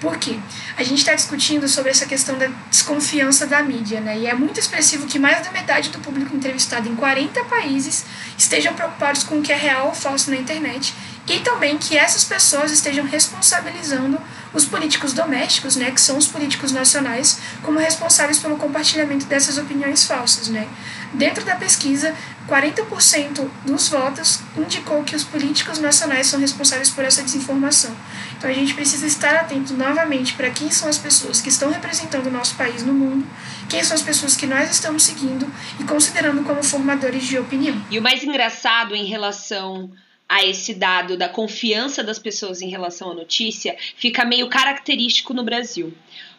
Por 0.00 0.16
quê? 0.16 0.38
A 0.76 0.82
gente 0.82 0.98
está 0.98 1.14
discutindo 1.14 1.68
sobre 1.68 1.90
essa 1.90 2.06
questão 2.06 2.38
da 2.38 2.48
desconfiança 2.70 3.46
da 3.46 3.62
mídia, 3.62 4.00
né? 4.00 4.18
E 4.18 4.26
é 4.26 4.34
muito 4.34 4.58
expressivo 4.58 5.06
que 5.06 5.18
mais 5.18 5.44
da 5.44 5.50
metade 5.50 5.90
do 5.90 5.98
público 5.98 6.34
entrevistado 6.34 6.88
em 6.88 6.96
40 6.96 7.44
países 7.44 8.04
estejam 8.36 8.74
preocupados 8.74 9.22
com 9.22 9.38
o 9.38 9.42
que 9.42 9.52
é 9.52 9.56
real 9.56 9.88
ou 9.88 9.94
falso 9.94 10.30
na 10.30 10.36
internet 10.36 10.94
e 11.26 11.40
também 11.40 11.76
que 11.76 11.98
essas 11.98 12.24
pessoas 12.24 12.70
estejam 12.70 13.04
responsabilizando 13.04 14.18
os 14.52 14.64
políticos 14.64 15.12
domésticos, 15.12 15.76
né, 15.76 15.90
que 15.90 16.00
são 16.00 16.16
os 16.16 16.26
políticos 16.26 16.72
nacionais, 16.72 17.38
como 17.62 17.78
responsáveis 17.78 18.38
pelo 18.38 18.56
compartilhamento 18.56 19.26
dessas 19.26 19.58
opiniões 19.58 20.04
falsas, 20.04 20.48
né? 20.48 20.68
Dentro 21.12 21.44
da 21.44 21.56
pesquisa, 21.56 22.14
40% 22.48 23.48
dos 23.64 23.88
votos 23.88 24.40
indicou 24.56 25.02
que 25.02 25.16
os 25.16 25.24
políticos 25.24 25.78
nacionais 25.78 26.26
são 26.28 26.38
responsáveis 26.38 26.90
por 26.90 27.04
essa 27.04 27.22
desinformação. 27.22 27.94
Então 28.36 28.48
a 28.48 28.52
gente 28.52 28.74
precisa 28.74 29.06
estar 29.06 29.34
atento 29.34 29.74
novamente 29.74 30.34
para 30.34 30.50
quem 30.50 30.70
são 30.70 30.88
as 30.88 30.98
pessoas 30.98 31.40
que 31.40 31.48
estão 31.48 31.70
representando 31.70 32.26
o 32.26 32.30
nosso 32.30 32.54
país 32.54 32.82
no 32.82 32.92
mundo, 32.92 33.26
quem 33.68 33.82
são 33.82 33.94
as 33.94 34.02
pessoas 34.02 34.36
que 34.36 34.46
nós 34.46 34.70
estamos 34.70 35.02
seguindo 35.02 35.50
e 35.80 35.84
considerando 35.84 36.42
como 36.44 36.62
formadores 36.62 37.24
de 37.24 37.38
opinião. 37.38 37.80
E 37.90 37.98
o 37.98 38.02
mais 38.02 38.22
engraçado 38.22 38.94
em 38.94 39.04
relação 39.04 39.90
a 40.36 40.44
esse 40.44 40.74
dado 40.74 41.16
da 41.16 41.30
confiança 41.30 42.04
das 42.04 42.18
pessoas 42.18 42.60
em 42.60 42.68
relação 42.68 43.10
à 43.10 43.14
notícia 43.14 43.74
fica 43.96 44.22
meio 44.22 44.50
característico 44.50 45.32
no 45.32 45.42
Brasil. 45.42 45.96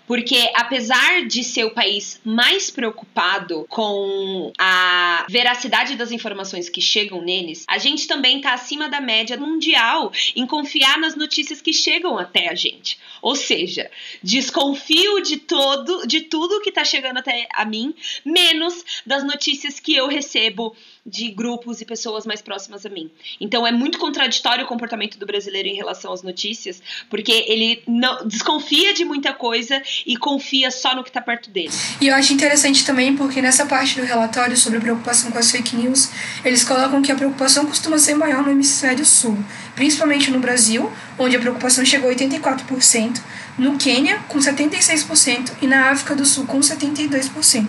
Porque 0.08 0.50
apesar 0.56 1.28
de 1.28 1.44
ser 1.44 1.66
o 1.66 1.72
país 1.72 2.20
mais 2.24 2.72
preocupado 2.72 3.66
com 3.70 4.54
a 4.58 5.26
veracidade 5.30 5.96
das 5.96 6.12
informações 6.12 6.70
que 6.70 6.82
chegam 6.82 7.22
neles, 7.22 7.66
a 7.68 7.78
gente 7.78 8.08
também 8.08 8.38
está 8.38 8.54
acima 8.54 8.88
da 8.88 9.02
média 9.02 9.38
mundial 9.38 10.12
em 10.36 10.48
confiar 10.48 10.98
nas 10.98 11.16
notícias 11.16 11.62
que 11.62 11.74
chegam 11.74 12.18
até 12.18 12.48
a 12.50 12.56
gente. 12.56 12.98
Ou 13.22 13.36
seja, 13.36 13.92
desconfio 14.24 15.22
de 15.22 15.38
todo, 15.38 16.08
de 16.08 16.22
tudo 16.22 16.62
que 16.62 16.70
está 16.70 16.86
chegando 16.86 17.18
até 17.18 17.48
a 17.54 17.66
mim, 17.66 17.94
menos 18.24 19.02
das 19.06 19.24
notícias 19.24 19.80
que 19.80 19.94
eu 19.94 20.08
recebo 20.08 20.76
de 21.06 21.30
grupos 21.32 21.80
e 21.80 21.86
pessoas 21.86 22.26
mais 22.26 22.42
próximas 22.42 22.86
a 22.86 22.90
mim. 22.90 23.10
Então 23.40 23.66
é 23.66 23.72
muito 23.72 23.98
contraditório 23.98 24.66
o 24.66 24.68
comportamento 24.68 25.18
do 25.18 25.26
brasileiro 25.26 25.70
em 25.70 25.76
relação 25.76 26.12
às 26.12 26.22
notícias, 26.22 26.82
porque 27.10 27.46
ele 27.48 27.82
não 27.88 28.28
desconfia 28.28 28.94
de 28.94 29.06
muita 29.06 29.34
coisa 29.34 29.82
e 30.06 30.18
confia 30.18 30.70
só 30.72 30.96
no 30.96 31.04
que 31.04 31.10
está 31.10 31.22
perto 31.22 31.50
dele. 31.50 31.72
E 32.00 32.08
eu 32.08 32.16
acho 32.16 32.34
interessante 32.34 32.86
também 32.86 33.16
porque 33.16 33.42
nessa 33.42 33.66
parte 33.66 34.00
do 34.00 34.06
relatório 34.06 34.56
sobre 34.56 34.78
a 34.78 34.82
preocupação 34.82 35.32
com 35.32 35.38
as 35.38 35.52
fake 35.52 35.76
news, 35.76 36.10
eles 36.44 36.64
colocam 36.64 37.02
que 37.02 37.12
a 37.12 37.16
preocupação 37.16 37.66
costuma 37.66 37.98
ser 37.98 38.16
maior 38.16 38.44
no 38.44 38.52
hemisfério 38.52 39.06
sul, 39.06 39.38
principalmente 39.76 40.32
no 40.32 40.40
Brasil, 40.40 40.92
onde 41.18 41.36
a 41.36 41.40
preocupação 41.40 41.86
chegou 41.86 42.10
a 42.10 42.14
84%, 42.14 43.22
no 43.58 43.78
Quênia 43.78 44.20
com 44.28 44.38
76% 44.40 45.52
e 45.62 45.68
na 45.68 45.90
África 45.90 46.16
do 46.16 46.26
Sul 46.26 46.46
com 46.46 46.60
72%. 46.60 47.68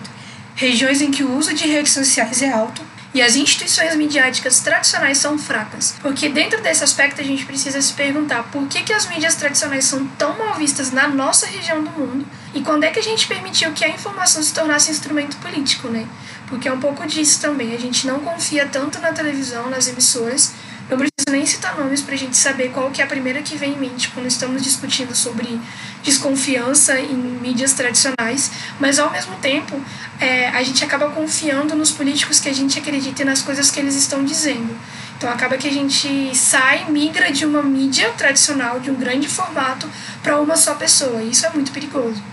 Regiões 0.55 1.01
em 1.01 1.09
que 1.09 1.23
o 1.23 1.37
uso 1.37 1.53
de 1.53 1.67
redes 1.67 1.93
sociais 1.93 2.41
é 2.41 2.51
alto 2.51 2.88
e 3.13 3.21
as 3.21 3.35
instituições 3.35 3.95
midiáticas 3.95 4.59
tradicionais 4.59 5.17
são 5.17 5.37
fracas. 5.37 5.95
Porque 6.01 6.29
dentro 6.29 6.61
desse 6.61 6.83
aspecto 6.83 7.21
a 7.21 7.23
gente 7.23 7.45
precisa 7.45 7.81
se 7.81 7.93
perguntar 7.93 8.43
por 8.43 8.67
que, 8.67 8.83
que 8.83 8.93
as 8.93 9.07
mídias 9.07 9.35
tradicionais 9.35 9.85
são 9.85 10.05
tão 10.09 10.37
mal 10.37 10.55
vistas 10.55 10.91
na 10.91 11.07
nossa 11.07 11.47
região 11.47 11.83
do 11.83 11.89
mundo 11.91 12.25
e 12.53 12.61
quando 12.61 12.83
é 12.83 12.91
que 12.91 12.99
a 12.99 13.03
gente 13.03 13.27
permitiu 13.27 13.71
que 13.73 13.85
a 13.85 13.89
informação 13.89 14.41
se 14.41 14.53
tornasse 14.53 14.91
instrumento 14.91 15.37
político, 15.37 15.87
né? 15.87 16.07
Porque 16.47 16.67
é 16.67 16.73
um 16.73 16.79
pouco 16.79 17.05
disso 17.05 17.39
também. 17.39 17.73
A 17.73 17.79
gente 17.79 18.07
não 18.07 18.19
confia 18.19 18.67
tanto 18.67 18.99
na 18.99 19.11
televisão, 19.11 19.69
nas 19.69 19.87
emissoras. 19.87 20.53
Não 20.89 20.97
preciso 20.97 21.29
nem 21.29 21.45
citar 21.45 21.77
nomes 21.77 22.01
para 22.01 22.15
a 22.15 22.17
gente 22.17 22.35
saber 22.35 22.69
qual 22.71 22.89
que 22.89 22.99
é 22.99 23.05
a 23.05 23.07
primeira 23.07 23.43
que 23.43 23.55
vem 23.55 23.73
em 23.73 23.77
mente 23.77 24.09
quando 24.09 24.25
estamos 24.25 24.63
discutindo 24.63 25.15
sobre 25.15 25.59
desconfiança 26.03 26.99
em 26.99 27.13
mídias 27.15 27.73
tradicionais, 27.73 28.51
mas 28.79 28.97
ao 28.97 29.11
mesmo 29.11 29.35
tempo 29.35 29.79
é, 30.19 30.47
a 30.49 30.63
gente 30.63 30.83
acaba 30.83 31.09
confiando 31.11 31.75
nos 31.75 31.91
políticos 31.91 32.39
que 32.39 32.49
a 32.49 32.53
gente 32.53 32.79
acredita 32.79 33.21
e 33.21 33.25
nas 33.25 33.41
coisas 33.41 33.69
que 33.69 33.79
eles 33.79 33.95
estão 33.95 34.25
dizendo. 34.25 34.75
Então 35.15 35.29
acaba 35.29 35.57
que 35.57 35.67
a 35.67 35.71
gente 35.71 36.33
sai, 36.35 36.89
migra 36.89 37.29
de 37.31 37.45
uma 37.45 37.61
mídia 37.61 38.09
tradicional, 38.17 38.79
de 38.79 38.89
um 38.89 38.95
grande 38.95 39.27
formato, 39.27 39.87
para 40.23 40.39
uma 40.39 40.55
só 40.55 40.75
pessoa. 40.75 41.21
E 41.21 41.31
isso 41.31 41.45
é 41.45 41.49
muito 41.49 41.71
perigoso. 41.71 42.23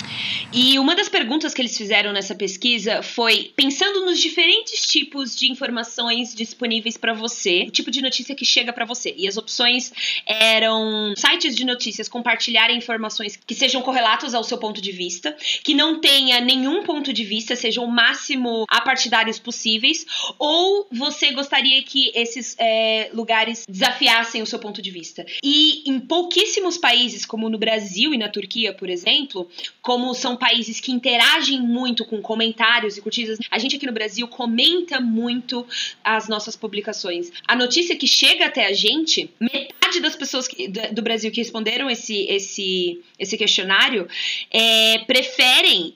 E 0.52 0.78
uma 0.78 0.94
das 0.94 1.08
perguntas 1.08 1.52
que 1.52 1.60
eles 1.60 1.76
fizeram 1.76 2.12
nessa 2.12 2.34
pesquisa 2.34 3.02
foi 3.02 3.52
pensando 3.56 4.04
nos 4.04 4.20
diferentes 4.20 4.86
tipos 4.86 5.36
de 5.36 5.50
informações 5.50 6.34
disponíveis 6.34 6.96
para 6.96 7.12
você, 7.12 7.64
o 7.68 7.70
tipo 7.70 7.90
de 7.90 8.00
notícia 8.00 8.34
que 8.34 8.44
chega 8.44 8.72
para 8.72 8.84
você. 8.84 9.14
E 9.16 9.26
as 9.26 9.36
opções 9.36 9.92
eram 10.24 11.14
sites 11.16 11.54
de 11.54 11.64
notícias 11.64 12.08
compartilharem 12.08 12.76
informações 12.76 13.36
que 13.36 13.54
sejam 13.54 13.82
correlatos 13.82 14.34
ao 14.34 14.44
seu 14.44 14.58
ponto 14.58 14.80
de 14.80 14.92
vista, 14.92 15.36
que 15.62 15.74
não 15.74 16.00
tenha 16.00 16.40
nenhum 16.40 16.82
ponto 16.82 17.12
de 17.12 17.24
vista, 17.24 17.56
sejam 17.56 17.84
o 17.84 17.90
máximo 17.90 18.64
apartidários 18.68 19.38
possíveis, 19.38 20.06
ou 20.38 20.86
você 20.90 21.32
gostaria 21.32 21.82
que 21.82 22.10
esses 22.14 22.56
é, 22.58 23.10
lugares 23.12 23.64
desafiassem 23.68 24.42
o 24.42 24.46
seu 24.46 24.58
ponto 24.58 24.80
de 24.80 24.90
vista. 24.90 25.26
E 25.42 25.82
em 25.86 25.98
pouquíssimos 26.00 26.78
países, 26.78 27.24
como 27.24 27.48
no 27.48 27.58
Brasil 27.58 28.14
e 28.14 28.18
na 28.18 28.28
Turquia, 28.28 28.72
por 28.72 28.88
exemplo, 28.88 29.48
como 29.82 30.05
são 30.14 30.36
países 30.36 30.80
que 30.80 30.92
interagem 30.92 31.60
muito 31.60 32.04
com 32.04 32.20
comentários 32.20 32.96
e 32.96 33.02
curtidas. 33.02 33.38
A 33.50 33.58
gente 33.58 33.76
aqui 33.76 33.86
no 33.86 33.92
Brasil 33.92 34.26
comenta 34.28 35.00
muito 35.00 35.66
as 36.02 36.28
nossas 36.28 36.56
publicações. 36.56 37.30
A 37.46 37.54
notícia 37.54 37.96
que 37.96 38.06
chega 38.06 38.46
até 38.46 38.66
a 38.66 38.72
gente, 38.72 39.30
metade 39.40 40.00
das 40.00 40.16
pessoas 40.16 40.48
que, 40.48 40.68
do 40.68 41.02
Brasil 41.02 41.30
que 41.30 41.40
responderam 41.40 41.90
esse, 41.90 42.26
esse, 42.28 43.00
esse 43.18 43.36
questionário 43.36 44.08
é, 44.50 44.98
preferem 45.06 45.94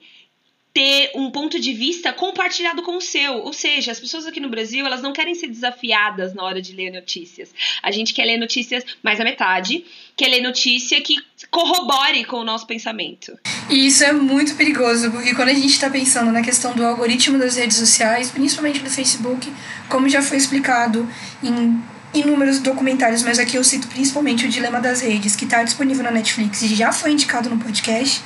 ter 0.73 1.11
um 1.15 1.29
ponto 1.29 1.59
de 1.59 1.73
vista 1.73 2.13
compartilhado 2.13 2.81
com 2.81 2.95
o 2.95 3.01
seu. 3.01 3.39
Ou 3.39 3.51
seja, 3.51 3.91
as 3.91 3.99
pessoas 3.99 4.25
aqui 4.25 4.39
no 4.39 4.49
Brasil, 4.49 4.85
elas 4.85 5.01
não 5.01 5.11
querem 5.11 5.35
ser 5.35 5.47
desafiadas 5.47 6.33
na 6.33 6.43
hora 6.43 6.61
de 6.61 6.73
ler 6.73 6.91
notícias. 6.91 7.53
A 7.83 7.91
gente 7.91 8.13
quer 8.13 8.25
ler 8.25 8.37
notícias 8.37 8.85
mais 9.03 9.19
a 9.19 9.23
metade, 9.23 9.83
quer 10.15 10.27
ler 10.27 10.41
notícia 10.41 11.01
que 11.01 11.15
corrobore 11.49 12.23
com 12.23 12.37
o 12.37 12.43
nosso 12.43 12.65
pensamento. 12.65 13.37
E 13.69 13.87
isso 13.87 14.03
é 14.03 14.13
muito 14.13 14.55
perigoso, 14.55 15.11
porque 15.11 15.35
quando 15.35 15.49
a 15.49 15.53
gente 15.53 15.67
está 15.67 15.89
pensando 15.89 16.31
na 16.31 16.41
questão 16.41 16.73
do 16.73 16.85
algoritmo 16.85 17.37
das 17.37 17.57
redes 17.57 17.77
sociais, 17.77 18.31
principalmente 18.31 18.79
do 18.79 18.89
Facebook, 18.89 19.51
como 19.89 20.07
já 20.07 20.21
foi 20.21 20.37
explicado 20.37 21.07
em 21.43 21.81
inúmeros 22.13 22.59
documentários, 22.59 23.23
mas 23.23 23.39
aqui 23.39 23.55
eu 23.55 23.63
cito 23.63 23.87
principalmente 23.87 24.45
o 24.45 24.49
Dilema 24.49 24.79
das 24.79 25.01
Redes, 25.01 25.35
que 25.35 25.45
está 25.45 25.63
disponível 25.63 26.03
na 26.03 26.11
Netflix 26.11 26.61
e 26.61 26.75
já 26.75 26.91
foi 26.91 27.11
indicado 27.11 27.49
no 27.49 27.57
podcast 27.57 28.21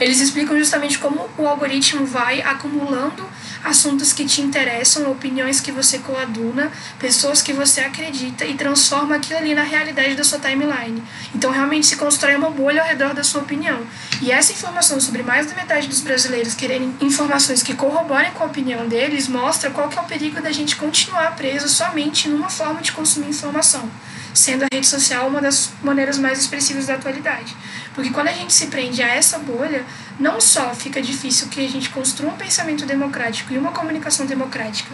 eles 0.00 0.20
explicam 0.20 0.58
justamente 0.58 0.98
como 0.98 1.28
o 1.36 1.46
algoritmo 1.46 2.06
vai 2.06 2.40
acumulando 2.40 3.28
assuntos 3.62 4.12
que 4.12 4.24
te 4.24 4.40
interessam, 4.40 5.10
opiniões 5.10 5.60
que 5.60 5.70
você 5.70 5.98
coaduna, 5.98 6.72
pessoas 6.98 7.42
que 7.42 7.52
você 7.52 7.82
acredita 7.82 8.44
e 8.46 8.54
transforma 8.54 9.16
aquilo 9.16 9.38
ali 9.38 9.54
na 9.54 9.62
realidade 9.62 10.14
da 10.14 10.24
sua 10.24 10.38
timeline. 10.38 11.02
Então 11.34 11.50
realmente 11.50 11.86
se 11.86 11.96
constrói 11.96 12.34
uma 12.36 12.50
bolha 12.50 12.80
ao 12.80 12.88
redor 12.88 13.12
da 13.12 13.22
sua 13.22 13.42
opinião. 13.42 13.80
E 14.22 14.32
essa 14.32 14.52
informação 14.52 14.98
sobre 14.98 15.22
mais 15.22 15.46
da 15.46 15.54
metade 15.54 15.88
dos 15.88 16.00
brasileiros 16.00 16.54
quererem 16.54 16.94
informações 17.00 17.62
que 17.62 17.74
corroborem 17.74 18.32
com 18.32 18.44
a 18.44 18.46
opinião 18.46 18.88
deles 18.88 19.28
mostra 19.28 19.70
qual 19.70 19.88
que 19.88 19.98
é 19.98 20.02
o 20.02 20.06
perigo 20.06 20.40
da 20.40 20.50
gente 20.50 20.76
continuar 20.76 21.36
preso 21.36 21.68
somente 21.68 22.28
numa 22.28 22.48
forma 22.48 22.80
de 22.80 22.92
consumir 22.92 23.28
informação 23.28 23.90
sendo 24.34 24.64
a 24.64 24.68
rede 24.72 24.86
social 24.86 25.28
uma 25.28 25.40
das 25.40 25.72
maneiras 25.82 26.18
mais 26.18 26.40
expressivas 26.40 26.86
da 26.86 26.94
atualidade. 26.94 27.54
Porque 27.94 28.10
quando 28.10 28.28
a 28.28 28.32
gente 28.32 28.52
se 28.52 28.68
prende 28.68 29.02
a 29.02 29.08
essa 29.08 29.38
bolha, 29.38 29.84
não 30.18 30.40
só 30.40 30.74
fica 30.74 31.02
difícil 31.02 31.48
que 31.48 31.64
a 31.64 31.68
gente 31.68 31.90
construa 31.90 32.32
um 32.32 32.36
pensamento 32.36 32.86
democrático 32.86 33.52
e 33.52 33.58
uma 33.58 33.72
comunicação 33.72 34.26
democrática, 34.26 34.90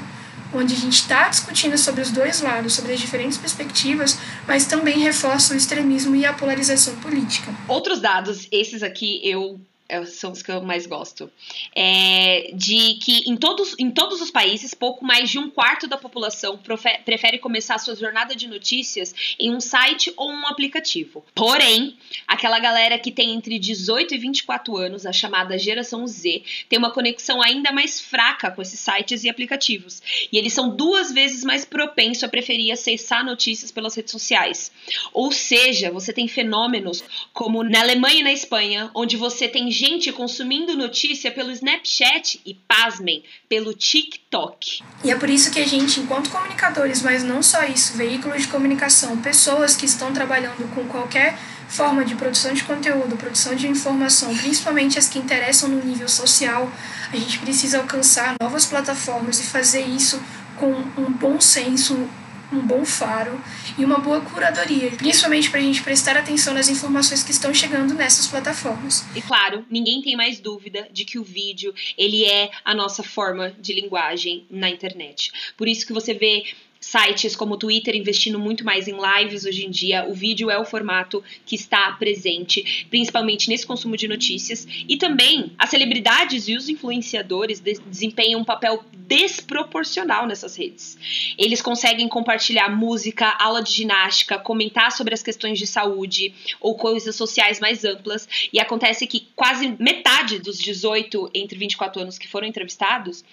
onde 0.53 0.75
a 0.75 0.79
gente 0.79 1.01
está 1.01 1.29
discutindo 1.29 1.77
sobre 1.77 2.01
os 2.01 2.11
dois 2.11 2.41
lados, 2.41 2.75
sobre 2.75 2.93
as 2.93 3.01
diferentes 3.01 3.37
perspectivas, 3.37 4.19
mas 4.47 4.67
também 4.67 5.01
reforça 5.01 5.55
o 5.55 5.57
extremismo 5.57 6.17
e 6.17 6.25
a 6.25 6.33
polarização 6.33 6.97
política. 6.97 7.53
Outros 7.69 8.01
dados, 8.01 8.49
esses 8.51 8.83
aqui 8.83 9.21
eu 9.23 9.61
são 10.07 10.33
os 10.33 10.43
que 10.43 10.51
eu 10.51 10.63
mais 10.63 10.87
gosto, 10.87 11.31
é, 11.75 12.51
de 12.55 12.95
que 12.95 13.29
em 13.29 13.37
todos, 13.37 13.75
em 13.79 13.91
todos 13.91 14.21
os 14.21 14.31
países, 14.31 14.75
pouco 14.75 15.05
mais 15.05 15.31
de 15.31 15.39
um 15.39 15.51
quarto 15.51 15.87
da 15.87 15.97
população 15.97 16.59
prefere 17.05 17.39
começar 17.39 17.79
sua 17.79 17.95
jornada 17.95 18.35
de 18.35 18.49
notícias 18.49 19.15
em 19.39 19.55
um 19.55 19.61
site 19.61 20.13
ou 20.17 20.31
um 20.31 20.47
aplicativo. 20.47 21.25
Porém, 21.35 21.97
aquela 22.27 22.59
galera 22.59 22.99
que 22.99 23.11
tem 23.13 23.35
entre 23.35 23.59
18 23.59 24.15
e 24.15 24.19
24 24.19 24.77
anos, 24.77 25.07
a 25.07 25.13
chamada 25.13 25.59
geração 25.59 26.07
Z, 26.07 26.43
tem 26.69 26.79
uma 26.79 26.91
conexão 26.91 27.41
ainda 27.43 27.71
mais 27.73 28.01
fraca 28.01 28.51
com 28.51 28.63
esses 28.63 28.81
sites 28.81 29.25
e 29.25 29.29
aplicativos. 29.29 30.03
E 30.33 30.37
eles 30.37 30.53
são 30.53 30.75
duas 30.75 31.13
vezes 31.13 31.45
mais 31.45 31.65
propensos 31.65 32.25
a 32.25 32.29
preferir 32.29 32.73
acessar 32.73 33.25
notícias 33.25 33.71
pelas 33.71 33.95
redes 33.95 34.13
sociais. 34.13 34.73
Ou 35.13 35.31
seja, 35.31 35.91
você 35.91 36.13
tem 36.13 36.27
fenômenos 36.27 37.05
como 37.33 37.63
na 37.63 37.81
Alemanha 37.81 38.21
e 38.21 38.25
na 38.25 38.33
Espanha, 38.33 38.91
onde 38.95 39.17
você 39.17 39.49
tem 39.49 39.71
gente 39.77 40.11
consumindo 40.11 40.77
notícia 40.77 41.31
pelo 41.31 41.51
Snapchat 41.51 42.41
e, 42.45 42.55
pasmem, 42.55 43.23
pelo 43.49 43.75
TikTok. 43.75 44.83
E 45.05 45.11
é 45.11 45.17
por 45.17 45.29
isso 45.29 45.51
que 45.51 45.61
a 45.61 45.67
gente, 45.67 46.01
enquanto 46.01 46.31
comunicadores, 46.31 47.03
mas 47.03 47.23
não 47.23 47.43
só 47.43 47.65
isso, 47.65 47.97
veículos 47.97 48.43
de 48.43 48.49
comunicação, 48.49 49.17
pessoas 49.19 49.77
que 49.77 49.85
estão 49.85 50.13
trabalhando 50.13 50.67
com 50.75 50.85
qualquer 50.89 51.39
forma 51.69 52.05
de 52.05 52.15
produção 52.15 52.55
de 52.55 52.65
conteúdo, 52.65 53.17
produção 53.17 53.55
de 53.55 53.67
informação, 53.69 54.35
principalmente 54.37 54.99
as 54.99 55.09
que 55.09 55.19
interessam 55.19 55.69
no 55.69 55.85
nível 55.85 56.09
social, 56.09 56.71
a 57.13 57.17
gente 57.17 57.39
precisa 57.41 57.79
alcançar 57.79 58.35
novas 58.41 58.65
plataformas 58.65 59.41
e 59.41 59.45
fazer 59.45 59.83
isso 59.83 60.21
com 60.57 60.71
um 60.73 61.13
bom 61.13 61.41
senso, 61.41 62.09
um 62.53 62.61
bom 62.61 62.85
faro 62.85 63.41
e 63.77 63.85
uma 63.85 63.99
boa 63.99 64.21
curadoria, 64.21 64.91
principalmente 64.93 65.51
para 65.51 65.61
a 65.61 65.63
gente 65.63 65.83
prestar 65.83 66.17
atenção 66.17 66.55
nas 66.55 66.69
informações 66.69 67.23
que 67.23 67.31
estão 67.31 67.53
chegando 67.53 67.95
nessas 67.95 68.27
plataformas. 68.27 69.05
E 69.15 69.23
claro, 69.23 69.65
ninguém 69.71 70.03
tem 70.03 70.17
mais 70.17 70.39
dúvida 70.39 70.89
de 70.93 71.05
que 71.05 71.19
o 71.19 71.25
vídeo 71.25 71.75
ele 71.97 72.25
é 72.25 72.51
a 72.65 72.75
nossa 72.75 73.03
forma 73.03 73.51
de 73.59 73.73
linguagem 73.73 74.47
na 74.51 74.71
internet. 74.71 75.33
Por 75.57 75.69
isso 75.69 75.87
que 75.87 75.93
você 75.93 76.15
vê 76.15 76.45
sites 76.87 77.35
como 77.35 77.57
Twitter 77.57 77.97
investindo 77.97 78.39
muito 78.39 78.65
mais 78.65 78.87
em 78.87 78.95
lives 78.95 79.45
hoje 79.45 79.67
em 79.67 79.71
dia. 79.71 80.07
O 80.09 80.15
vídeo 80.15 80.49
é 80.49 80.59
o 80.59 80.65
formato 80.65 81.23
que 81.45 81.57
está 81.57 81.91
presente, 81.93 82.87
principalmente 82.89 83.49
nesse 83.49 83.67
consumo 83.67 83.97
de 83.97 84.07
notícias. 84.07 84.67
E 84.89 84.97
também 84.97 85.53
as 85.59 85.71
celebridades 85.71 86.47
e 86.47 86.55
os 86.55 86.69
influenciadores 86.69 87.59
desempenham 87.59 88.41
um 88.41 88.45
papel 88.45 88.85
desproporcional 88.93 90.27
nessas 90.27 90.57
redes. 90.57 90.97
Eles 91.37 91.61
conseguem 91.61 92.09
compartilhar 92.09 92.69
música, 92.69 93.37
aula 93.39 93.63
de 93.63 93.73
ginástica, 93.73 94.39
comentar 94.39 94.91
sobre 94.93 95.15
as 95.15 95.23
questões 95.23 95.59
de 95.59 95.67
saúde 95.67 96.35
ou 96.61 96.77
coisas 96.77 97.15
sociais 97.17 97.59
mais 97.59 97.85
amplas. 97.85 98.29
E 98.53 98.61
acontece 98.61 99.07
que 99.07 99.29
quase 99.35 99.77
metade 99.79 100.39
dos 100.39 100.59
18 100.59 101.31
entre 101.35 101.59
24 101.59 102.03
anos 102.03 102.19
que 102.19 102.29
foram 102.29 102.47
entrevistados, 102.47 103.25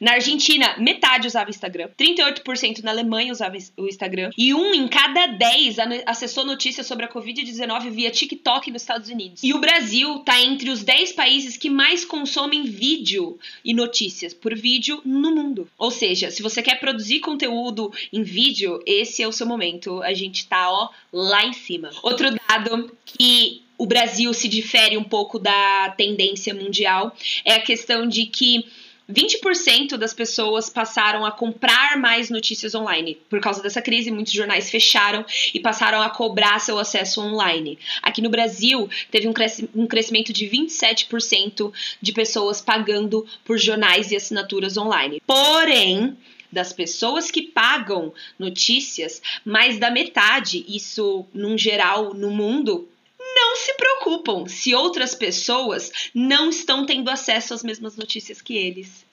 na 0.00 0.12
Argentina, 0.12 0.74
metade 0.78 1.26
usava 1.26 1.50
Instagram, 1.50 1.88
38% 1.98 2.82
na 2.82 2.90
Alemanha 2.90 3.01
usava 3.30 3.56
o 3.76 3.86
Instagram. 3.86 4.30
E 4.36 4.54
um 4.54 4.74
em 4.74 4.88
cada 4.88 5.26
dez 5.26 5.76
acessou 6.06 6.44
notícias 6.44 6.86
sobre 6.86 7.04
a 7.04 7.08
Covid-19 7.08 7.90
via 7.90 8.10
TikTok 8.10 8.70
nos 8.70 8.82
Estados 8.82 9.08
Unidos. 9.08 9.42
E 9.42 9.52
o 9.52 9.58
Brasil 9.58 10.16
está 10.16 10.40
entre 10.40 10.70
os 10.70 10.82
10 10.82 11.12
países 11.12 11.56
que 11.56 11.70
mais 11.70 12.04
consomem 12.04 12.64
vídeo 12.64 13.38
e 13.64 13.74
notícias 13.74 14.34
por 14.34 14.54
vídeo 14.54 15.00
no 15.04 15.34
mundo. 15.34 15.68
Ou 15.78 15.90
seja, 15.90 16.30
se 16.30 16.42
você 16.42 16.62
quer 16.62 16.80
produzir 16.80 17.20
conteúdo 17.20 17.92
em 18.12 18.22
vídeo, 18.22 18.82
esse 18.86 19.22
é 19.22 19.28
o 19.28 19.32
seu 19.32 19.46
momento. 19.46 20.02
A 20.02 20.12
gente 20.14 20.46
tá, 20.46 20.70
ó, 20.70 20.88
lá 21.12 21.44
em 21.44 21.52
cima. 21.52 21.90
Outro 22.02 22.28
dado 22.48 22.96
que 23.04 23.62
o 23.82 23.86
Brasil 23.86 24.32
se 24.32 24.48
difere 24.48 24.96
um 24.96 25.02
pouco 25.02 25.38
da 25.38 25.92
tendência 25.96 26.54
mundial 26.54 27.16
é 27.44 27.54
a 27.54 27.60
questão 27.60 28.06
de 28.06 28.26
que 28.26 28.64
20% 29.10 29.96
das 29.96 30.14
pessoas 30.14 30.68
passaram 30.68 31.24
a 31.24 31.32
comprar 31.32 31.98
mais 31.98 32.30
notícias 32.30 32.74
online. 32.74 33.18
Por 33.28 33.40
causa 33.40 33.62
dessa 33.62 33.82
crise, 33.82 34.10
muitos 34.10 34.32
jornais 34.32 34.70
fecharam 34.70 35.24
e 35.52 35.60
passaram 35.60 36.00
a 36.00 36.10
cobrar 36.10 36.58
seu 36.60 36.78
acesso 36.78 37.20
online. 37.20 37.78
Aqui 38.02 38.22
no 38.22 38.30
Brasil, 38.30 38.88
teve 39.10 39.28
um, 39.28 39.86
crescimento 39.86 40.32
de 40.32 40.46
27% 40.46 41.72
de 42.00 42.12
pessoas 42.12 42.60
pagando 42.60 43.26
por 43.44 43.58
jornais 43.58 44.10
e 44.10 44.16
assinaturas 44.16 44.76
online. 44.76 45.22
Porém, 45.26 46.16
das 46.52 46.72
pessoas 46.72 47.30
que 47.30 47.42
pagam 47.42 48.12
notícias, 48.38 49.22
mais 49.44 49.78
da 49.78 49.90
metade, 49.90 50.64
isso 50.68 51.24
num 51.32 51.56
geral 51.56 52.12
no 52.12 52.30
mundo, 52.30 52.88
não 53.34 53.56
se 53.56 53.74
preocupam 53.74 54.46
se 54.46 54.74
outras 54.74 55.14
pessoas 55.14 55.90
não 56.14 56.50
estão 56.50 56.86
tendo 56.86 57.10
acesso 57.10 57.54
às 57.54 57.62
mesmas 57.62 57.96
notícias 57.96 58.40
que 58.40 58.56
eles. 58.56 59.04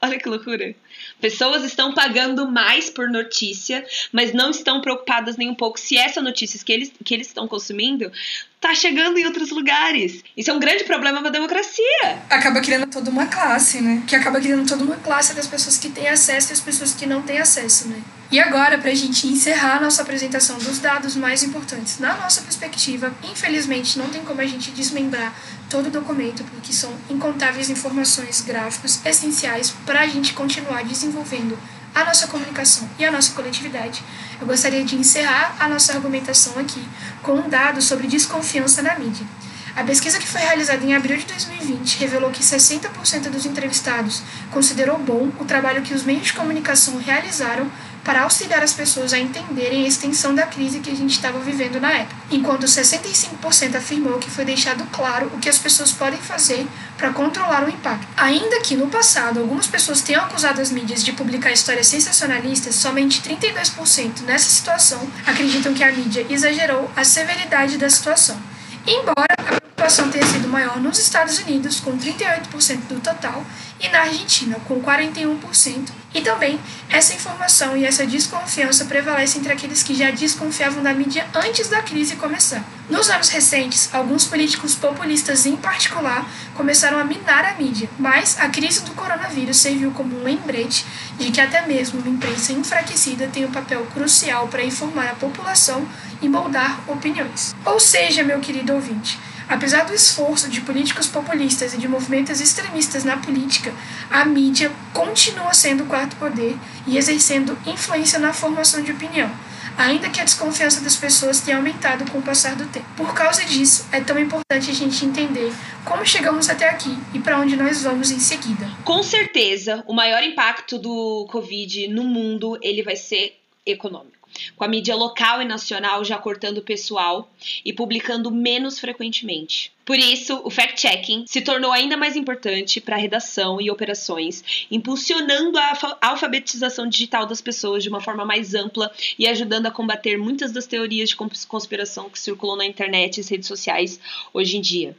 Olha 0.00 0.18
que 0.18 0.28
loucura. 0.28 0.76
Pessoas 1.20 1.64
estão 1.64 1.92
pagando 1.92 2.48
mais 2.48 2.88
por 2.88 3.08
notícia, 3.08 3.84
mas 4.12 4.32
não 4.32 4.50
estão 4.50 4.80
preocupadas 4.80 5.36
nem 5.36 5.50
um 5.50 5.54
pouco 5.54 5.78
se 5.78 5.96
essa 5.96 6.22
notícia 6.22 6.60
que 6.64 6.72
eles, 6.72 6.92
que 7.04 7.14
eles 7.14 7.26
estão 7.26 7.48
consumindo 7.48 8.10
tá 8.60 8.74
chegando 8.74 9.18
em 9.18 9.24
outros 9.24 9.50
lugares. 9.50 10.22
Isso 10.36 10.50
é 10.50 10.54
um 10.54 10.58
grande 10.58 10.84
problema 10.84 11.20
para 11.20 11.28
a 11.28 11.32
democracia. 11.32 12.18
Acaba 12.28 12.60
criando 12.60 12.86
toda 12.86 13.10
uma 13.10 13.26
classe, 13.26 13.80
né? 13.80 14.02
Que 14.06 14.16
acaba 14.16 14.40
criando 14.40 14.66
toda 14.68 14.84
uma 14.84 14.96
classe 14.96 15.34
das 15.34 15.46
pessoas 15.46 15.78
que 15.78 15.88
têm 15.88 16.08
acesso 16.08 16.50
e 16.50 16.52
as 16.52 16.60
pessoas 16.60 16.94
que 16.94 17.06
não 17.06 17.22
têm 17.22 17.38
acesso, 17.38 17.88
né? 17.88 18.02
E 18.30 18.38
agora, 18.38 18.76
para 18.76 18.90
a 18.90 18.94
gente 18.94 19.26
encerrar 19.26 19.76
a 19.76 19.80
nossa 19.80 20.02
apresentação 20.02 20.58
dos 20.58 20.78
dados 20.78 21.16
mais 21.16 21.42
importantes 21.42 21.98
na 21.98 22.14
nossa 22.14 22.42
perspectiva, 22.42 23.14
infelizmente 23.22 23.98
não 23.98 24.08
tem 24.08 24.22
como 24.22 24.40
a 24.40 24.46
gente 24.46 24.70
desmembrar 24.70 25.34
todo 25.70 25.86
o 25.86 25.90
documento, 25.90 26.44
porque 26.44 26.72
são 26.72 26.92
incontáveis 27.08 27.70
informações, 27.70 28.42
gráficos 28.42 29.00
essenciais 29.04 29.70
para 29.86 30.00
a 30.00 30.06
gente 30.06 30.34
continuar 30.34 30.84
desenvolvendo 30.84 31.58
a 32.00 32.04
nossa 32.04 32.26
comunicação 32.28 32.88
e 32.98 33.04
a 33.04 33.10
nossa 33.10 33.32
coletividade. 33.32 34.02
Eu 34.40 34.46
gostaria 34.46 34.84
de 34.84 34.94
encerrar 34.94 35.56
a 35.58 35.68
nossa 35.68 35.92
argumentação 35.92 36.58
aqui 36.58 36.86
com 37.22 37.32
um 37.32 37.48
dado 37.48 37.82
sobre 37.82 38.06
desconfiança 38.06 38.82
na 38.82 38.98
mídia. 38.98 39.26
A 39.74 39.84
pesquisa 39.84 40.18
que 40.18 40.26
foi 40.26 40.40
realizada 40.40 40.84
em 40.84 40.94
abril 40.94 41.16
de 41.16 41.24
2020 41.26 41.98
revelou 41.98 42.30
que 42.30 42.42
60% 42.42 43.30
dos 43.30 43.46
entrevistados 43.46 44.22
considerou 44.50 44.98
bom 44.98 45.30
o 45.38 45.44
trabalho 45.44 45.82
que 45.82 45.94
os 45.94 46.02
meios 46.02 46.26
de 46.26 46.32
comunicação 46.32 46.98
realizaram 46.98 47.70
para 48.08 48.22
auxiliar 48.22 48.62
as 48.62 48.72
pessoas 48.72 49.12
a 49.12 49.18
entenderem 49.18 49.84
a 49.84 49.86
extensão 49.86 50.34
da 50.34 50.46
crise 50.46 50.80
que 50.80 50.90
a 50.90 50.94
gente 50.94 51.10
estava 51.10 51.38
vivendo 51.40 51.78
na 51.78 51.92
época, 51.92 52.16
enquanto 52.30 52.64
65% 52.64 53.74
afirmou 53.74 54.18
que 54.18 54.30
foi 54.30 54.46
deixado 54.46 54.82
claro 54.90 55.30
o 55.34 55.38
que 55.38 55.46
as 55.46 55.58
pessoas 55.58 55.92
podem 55.92 56.18
fazer 56.18 56.66
para 56.96 57.12
controlar 57.12 57.66
o 57.66 57.68
impacto. 57.68 58.08
Ainda 58.16 58.62
que 58.62 58.74
no 58.74 58.86
passado 58.86 59.40
algumas 59.40 59.66
pessoas 59.66 60.00
tenham 60.00 60.24
acusado 60.24 60.58
as 60.58 60.72
mídias 60.72 61.04
de 61.04 61.12
publicar 61.12 61.52
histórias 61.52 61.86
sensacionalistas, 61.86 62.76
somente 62.76 63.20
32% 63.20 64.22
nessa 64.22 64.48
situação 64.48 65.06
acreditam 65.26 65.74
que 65.74 65.84
a 65.84 65.92
mídia 65.92 66.24
exagerou 66.30 66.90
a 66.96 67.04
severidade 67.04 67.76
da 67.76 67.90
situação. 67.90 68.40
Embora 68.86 69.36
a 69.36 69.67
preocupação 69.88 70.10
tenha 70.10 70.26
sido 70.26 70.48
maior 70.48 70.78
nos 70.78 70.98
Estados 70.98 71.38
Unidos, 71.38 71.80
com 71.80 71.96
38% 71.96 72.88
do 72.88 73.00
total, 73.00 73.42
e 73.80 73.88
na 73.88 74.00
Argentina, 74.00 74.58
com 74.66 74.82
41%, 74.82 75.88
e 76.14 76.20
também 76.20 76.60
essa 76.90 77.14
informação 77.14 77.74
e 77.74 77.86
essa 77.86 78.06
desconfiança 78.06 78.84
prevalecem 78.84 79.40
entre 79.40 79.52
aqueles 79.52 79.82
que 79.82 79.94
já 79.94 80.10
desconfiavam 80.10 80.82
da 80.82 80.92
mídia 80.92 81.26
antes 81.34 81.68
da 81.68 81.80
crise 81.80 82.16
começar. 82.16 82.62
Nos 82.90 83.08
anos 83.08 83.30
recentes, 83.30 83.88
alguns 83.92 84.26
políticos 84.26 84.74
populistas 84.74 85.46
em 85.46 85.56
particular 85.56 86.28
começaram 86.54 86.98
a 86.98 87.04
minar 87.04 87.46
a 87.46 87.54
mídia, 87.54 87.88
mas 87.98 88.38
a 88.38 88.48
crise 88.48 88.82
do 88.82 88.92
coronavírus 88.92 89.56
serviu 89.56 89.90
como 89.92 90.20
um 90.20 90.22
lembrete 90.22 90.84
de 91.18 91.30
que 91.30 91.40
até 91.40 91.66
mesmo 91.66 92.00
uma 92.00 92.10
imprensa 92.10 92.52
enfraquecida 92.52 93.28
tem 93.28 93.46
um 93.46 93.52
papel 93.52 93.86
crucial 93.94 94.48
para 94.48 94.62
informar 94.64 95.08
a 95.08 95.14
população 95.14 95.86
e 96.20 96.28
moldar 96.28 96.78
opiniões. 96.86 97.54
Ou 97.64 97.80
seja, 97.80 98.22
meu 98.22 98.40
querido 98.40 98.74
ouvinte, 98.74 99.18
Apesar 99.48 99.84
do 99.84 99.94
esforço 99.94 100.50
de 100.50 100.60
políticos 100.60 101.06
populistas 101.06 101.72
e 101.72 101.78
de 101.78 101.88
movimentos 101.88 102.40
extremistas 102.40 103.02
na 103.02 103.16
política, 103.16 103.72
a 104.10 104.24
mídia 104.24 104.70
continua 104.92 105.54
sendo 105.54 105.84
o 105.84 105.86
quarto 105.86 106.16
poder 106.16 106.56
e 106.86 106.98
exercendo 106.98 107.58
influência 107.66 108.18
na 108.18 108.32
formação 108.32 108.82
de 108.82 108.92
opinião, 108.92 109.30
ainda 109.76 110.10
que 110.10 110.20
a 110.20 110.24
desconfiança 110.24 110.82
das 110.82 110.96
pessoas 110.96 111.40
tenha 111.40 111.56
aumentado 111.56 112.10
com 112.10 112.18
o 112.18 112.22
passar 112.22 112.56
do 112.56 112.66
tempo. 112.66 112.86
Por 112.94 113.14
causa 113.14 113.42
disso, 113.44 113.86
é 113.90 114.00
tão 114.00 114.18
importante 114.18 114.70
a 114.70 114.74
gente 114.74 115.06
entender 115.06 115.50
como 115.82 116.04
chegamos 116.04 116.50
até 116.50 116.68
aqui 116.68 116.94
e 117.14 117.18
para 117.18 117.38
onde 117.38 117.56
nós 117.56 117.82
vamos 117.82 118.10
em 118.10 118.20
seguida. 118.20 118.68
Com 118.84 119.02
certeza, 119.02 119.82
o 119.86 119.94
maior 119.94 120.22
impacto 120.22 120.78
do 120.78 121.26
Covid 121.30 121.88
no 121.88 122.04
mundo 122.04 122.58
ele 122.60 122.82
vai 122.82 122.96
ser 122.96 123.40
econômico. 123.64 124.17
Com 124.56 124.64
a 124.64 124.68
mídia 124.68 124.94
local 124.94 125.42
e 125.42 125.44
nacional 125.44 126.04
já 126.04 126.18
cortando 126.18 126.58
o 126.58 126.62
pessoal 126.62 127.30
e 127.64 127.72
publicando 127.72 128.30
menos 128.30 128.78
frequentemente. 128.78 129.72
Por 129.84 129.98
isso, 129.98 130.42
o 130.44 130.50
fact-checking 130.50 131.24
se 131.26 131.40
tornou 131.40 131.72
ainda 131.72 131.96
mais 131.96 132.14
importante 132.14 132.78
para 132.78 132.96
a 132.96 132.98
redação 132.98 133.58
e 133.58 133.70
operações, 133.70 134.66
impulsionando 134.70 135.56
a 135.56 135.98
alfabetização 136.02 136.86
digital 136.86 137.24
das 137.24 137.40
pessoas 137.40 137.82
de 137.82 137.88
uma 137.88 138.00
forma 138.00 138.24
mais 138.24 138.54
ampla 138.54 138.92
e 139.18 139.26
ajudando 139.26 139.66
a 139.66 139.70
combater 139.70 140.18
muitas 140.18 140.52
das 140.52 140.66
teorias 140.66 141.08
de 141.08 141.16
conspiração 141.16 142.10
que 142.10 142.20
circulam 142.20 142.58
na 142.58 142.66
internet 142.66 143.18
e 143.18 143.24
redes 143.28 143.48
sociais 143.48 143.98
hoje 144.34 144.58
em 144.58 144.60
dia. 144.60 144.94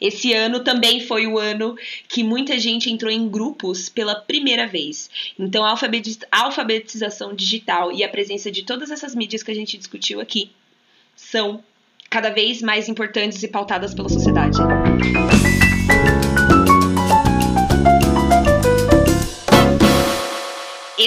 Esse 0.00 0.32
ano 0.32 0.60
também 0.60 1.00
foi 1.00 1.26
o 1.26 1.38
ano 1.38 1.76
que 2.08 2.22
muita 2.22 2.58
gente 2.58 2.90
entrou 2.90 3.10
em 3.10 3.28
grupos 3.28 3.88
pela 3.88 4.14
primeira 4.14 4.66
vez. 4.66 5.10
Então, 5.38 5.64
a 5.64 5.76
alfabetização 6.30 7.34
digital 7.34 7.92
e 7.92 8.04
a 8.04 8.08
presença 8.08 8.50
de 8.50 8.62
todas 8.62 8.90
essas 8.90 9.14
mídias 9.14 9.42
que 9.42 9.50
a 9.50 9.54
gente 9.54 9.76
discutiu 9.76 10.20
aqui 10.20 10.50
são 11.16 11.62
cada 12.08 12.30
vez 12.30 12.60
mais 12.60 12.88
importantes 12.88 13.42
e 13.42 13.48
pautadas 13.48 13.94
pela 13.94 14.08
sociedade. 14.08 14.58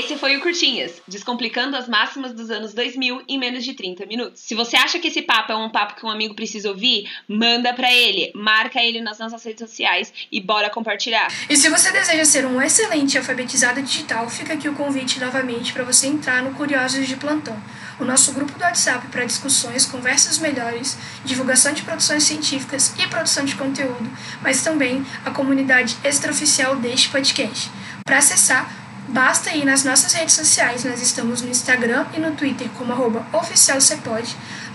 Esse 0.05 0.17
foi 0.17 0.37
o 0.37 0.39
Curtinhas, 0.39 1.01
descomplicando 1.07 1.75
as 1.75 1.89
máximas 1.89 2.31
dos 2.31 2.51
anos 2.51 2.75
2000 2.75 3.23
em 3.27 3.39
menos 3.39 3.63
de 3.63 3.73
30 3.73 4.05
minutos. 4.05 4.39
Se 4.39 4.53
você 4.53 4.77
acha 4.77 4.99
que 4.99 5.07
esse 5.07 5.23
papo 5.23 5.51
é 5.51 5.55
um 5.55 5.71
papo 5.71 5.95
que 5.95 6.05
um 6.05 6.11
amigo 6.11 6.35
precisa 6.35 6.69
ouvir, 6.69 7.09
manda 7.27 7.73
para 7.73 7.91
ele, 7.91 8.31
marca 8.35 8.79
ele 8.83 9.01
nas 9.01 9.17
nossas 9.17 9.43
redes 9.43 9.67
sociais 9.67 10.13
e 10.31 10.39
bora 10.39 10.69
compartilhar. 10.69 11.27
E 11.49 11.57
se 11.57 11.69
você 11.69 11.91
deseja 11.91 12.23
ser 12.23 12.45
um 12.45 12.61
excelente 12.61 13.17
alfabetizado 13.17 13.81
digital, 13.81 14.29
fica 14.29 14.53
aqui 14.53 14.69
o 14.69 14.75
convite 14.75 15.19
novamente 15.19 15.73
para 15.73 15.83
você 15.83 16.05
entrar 16.05 16.43
no 16.43 16.53
Curiosos 16.53 17.07
de 17.07 17.15
Plantão, 17.15 17.59
o 17.99 18.05
nosso 18.05 18.31
grupo 18.31 18.53
do 18.59 18.63
WhatsApp 18.63 19.07
para 19.07 19.25
discussões, 19.25 19.87
conversas 19.87 20.37
melhores, 20.37 20.99
divulgação 21.23 21.73
de 21.73 21.81
produções 21.81 22.21
científicas 22.21 22.93
e 22.99 23.07
produção 23.07 23.43
de 23.43 23.55
conteúdo, 23.55 24.07
mas 24.43 24.63
também 24.63 25.03
a 25.25 25.31
comunidade 25.31 25.97
extraoficial 26.03 26.75
deste 26.75 27.09
podcast. 27.09 27.71
Para 28.05 28.19
acessar, 28.19 28.84
Basta 29.07 29.51
ir 29.55 29.65
nas 29.65 29.83
nossas 29.83 30.13
redes 30.13 30.33
sociais, 30.33 30.83
nós 30.83 31.01
estamos 31.01 31.41
no 31.41 31.49
Instagram 31.49 32.05
e 32.13 32.19
no 32.19 32.31
Twitter 32.31 32.67
como 32.77 32.91
arroba. 32.91 33.25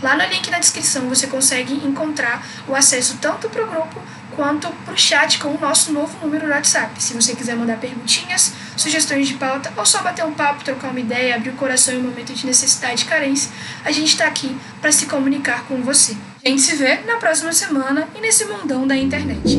Lá 0.02 0.16
no 0.16 0.24
link 0.26 0.50
na 0.50 0.58
descrição 0.58 1.08
você 1.08 1.26
consegue 1.26 1.74
encontrar 1.86 2.46
o 2.68 2.74
acesso 2.74 3.18
tanto 3.20 3.48
para 3.48 3.64
o 3.64 3.66
grupo 3.66 4.00
quanto 4.34 4.68
para 4.68 4.94
o 4.94 4.96
chat 4.96 5.38
com 5.38 5.48
o 5.48 5.60
nosso 5.60 5.92
novo 5.92 6.16
número 6.22 6.46
no 6.46 6.54
WhatsApp. 6.54 6.90
Se 7.02 7.12
você 7.12 7.34
quiser 7.34 7.56
mandar 7.56 7.76
perguntinhas, 7.76 8.52
sugestões 8.76 9.28
de 9.28 9.34
pauta 9.34 9.72
ou 9.76 9.84
só 9.84 10.02
bater 10.02 10.24
um 10.24 10.32
papo, 10.32 10.64
trocar 10.64 10.88
uma 10.88 11.00
ideia, 11.00 11.36
abrir 11.36 11.50
o 11.50 11.54
coração 11.54 11.92
em 11.92 11.98
um 11.98 12.04
momento 12.04 12.32
de 12.32 12.46
necessidade 12.46 13.04
e 13.04 13.06
carência, 13.06 13.50
a 13.84 13.90
gente 13.90 14.08
está 14.08 14.26
aqui 14.26 14.56
para 14.80 14.92
se 14.92 15.06
comunicar 15.06 15.64
com 15.64 15.82
você. 15.82 16.16
A 16.44 16.48
gente 16.48 16.62
se 16.62 16.76
vê 16.76 17.00
na 17.06 17.16
próxima 17.16 17.52
semana 17.52 18.08
e 18.14 18.20
nesse 18.20 18.46
mundão 18.46 18.86
da 18.86 18.96
internet. 18.96 19.58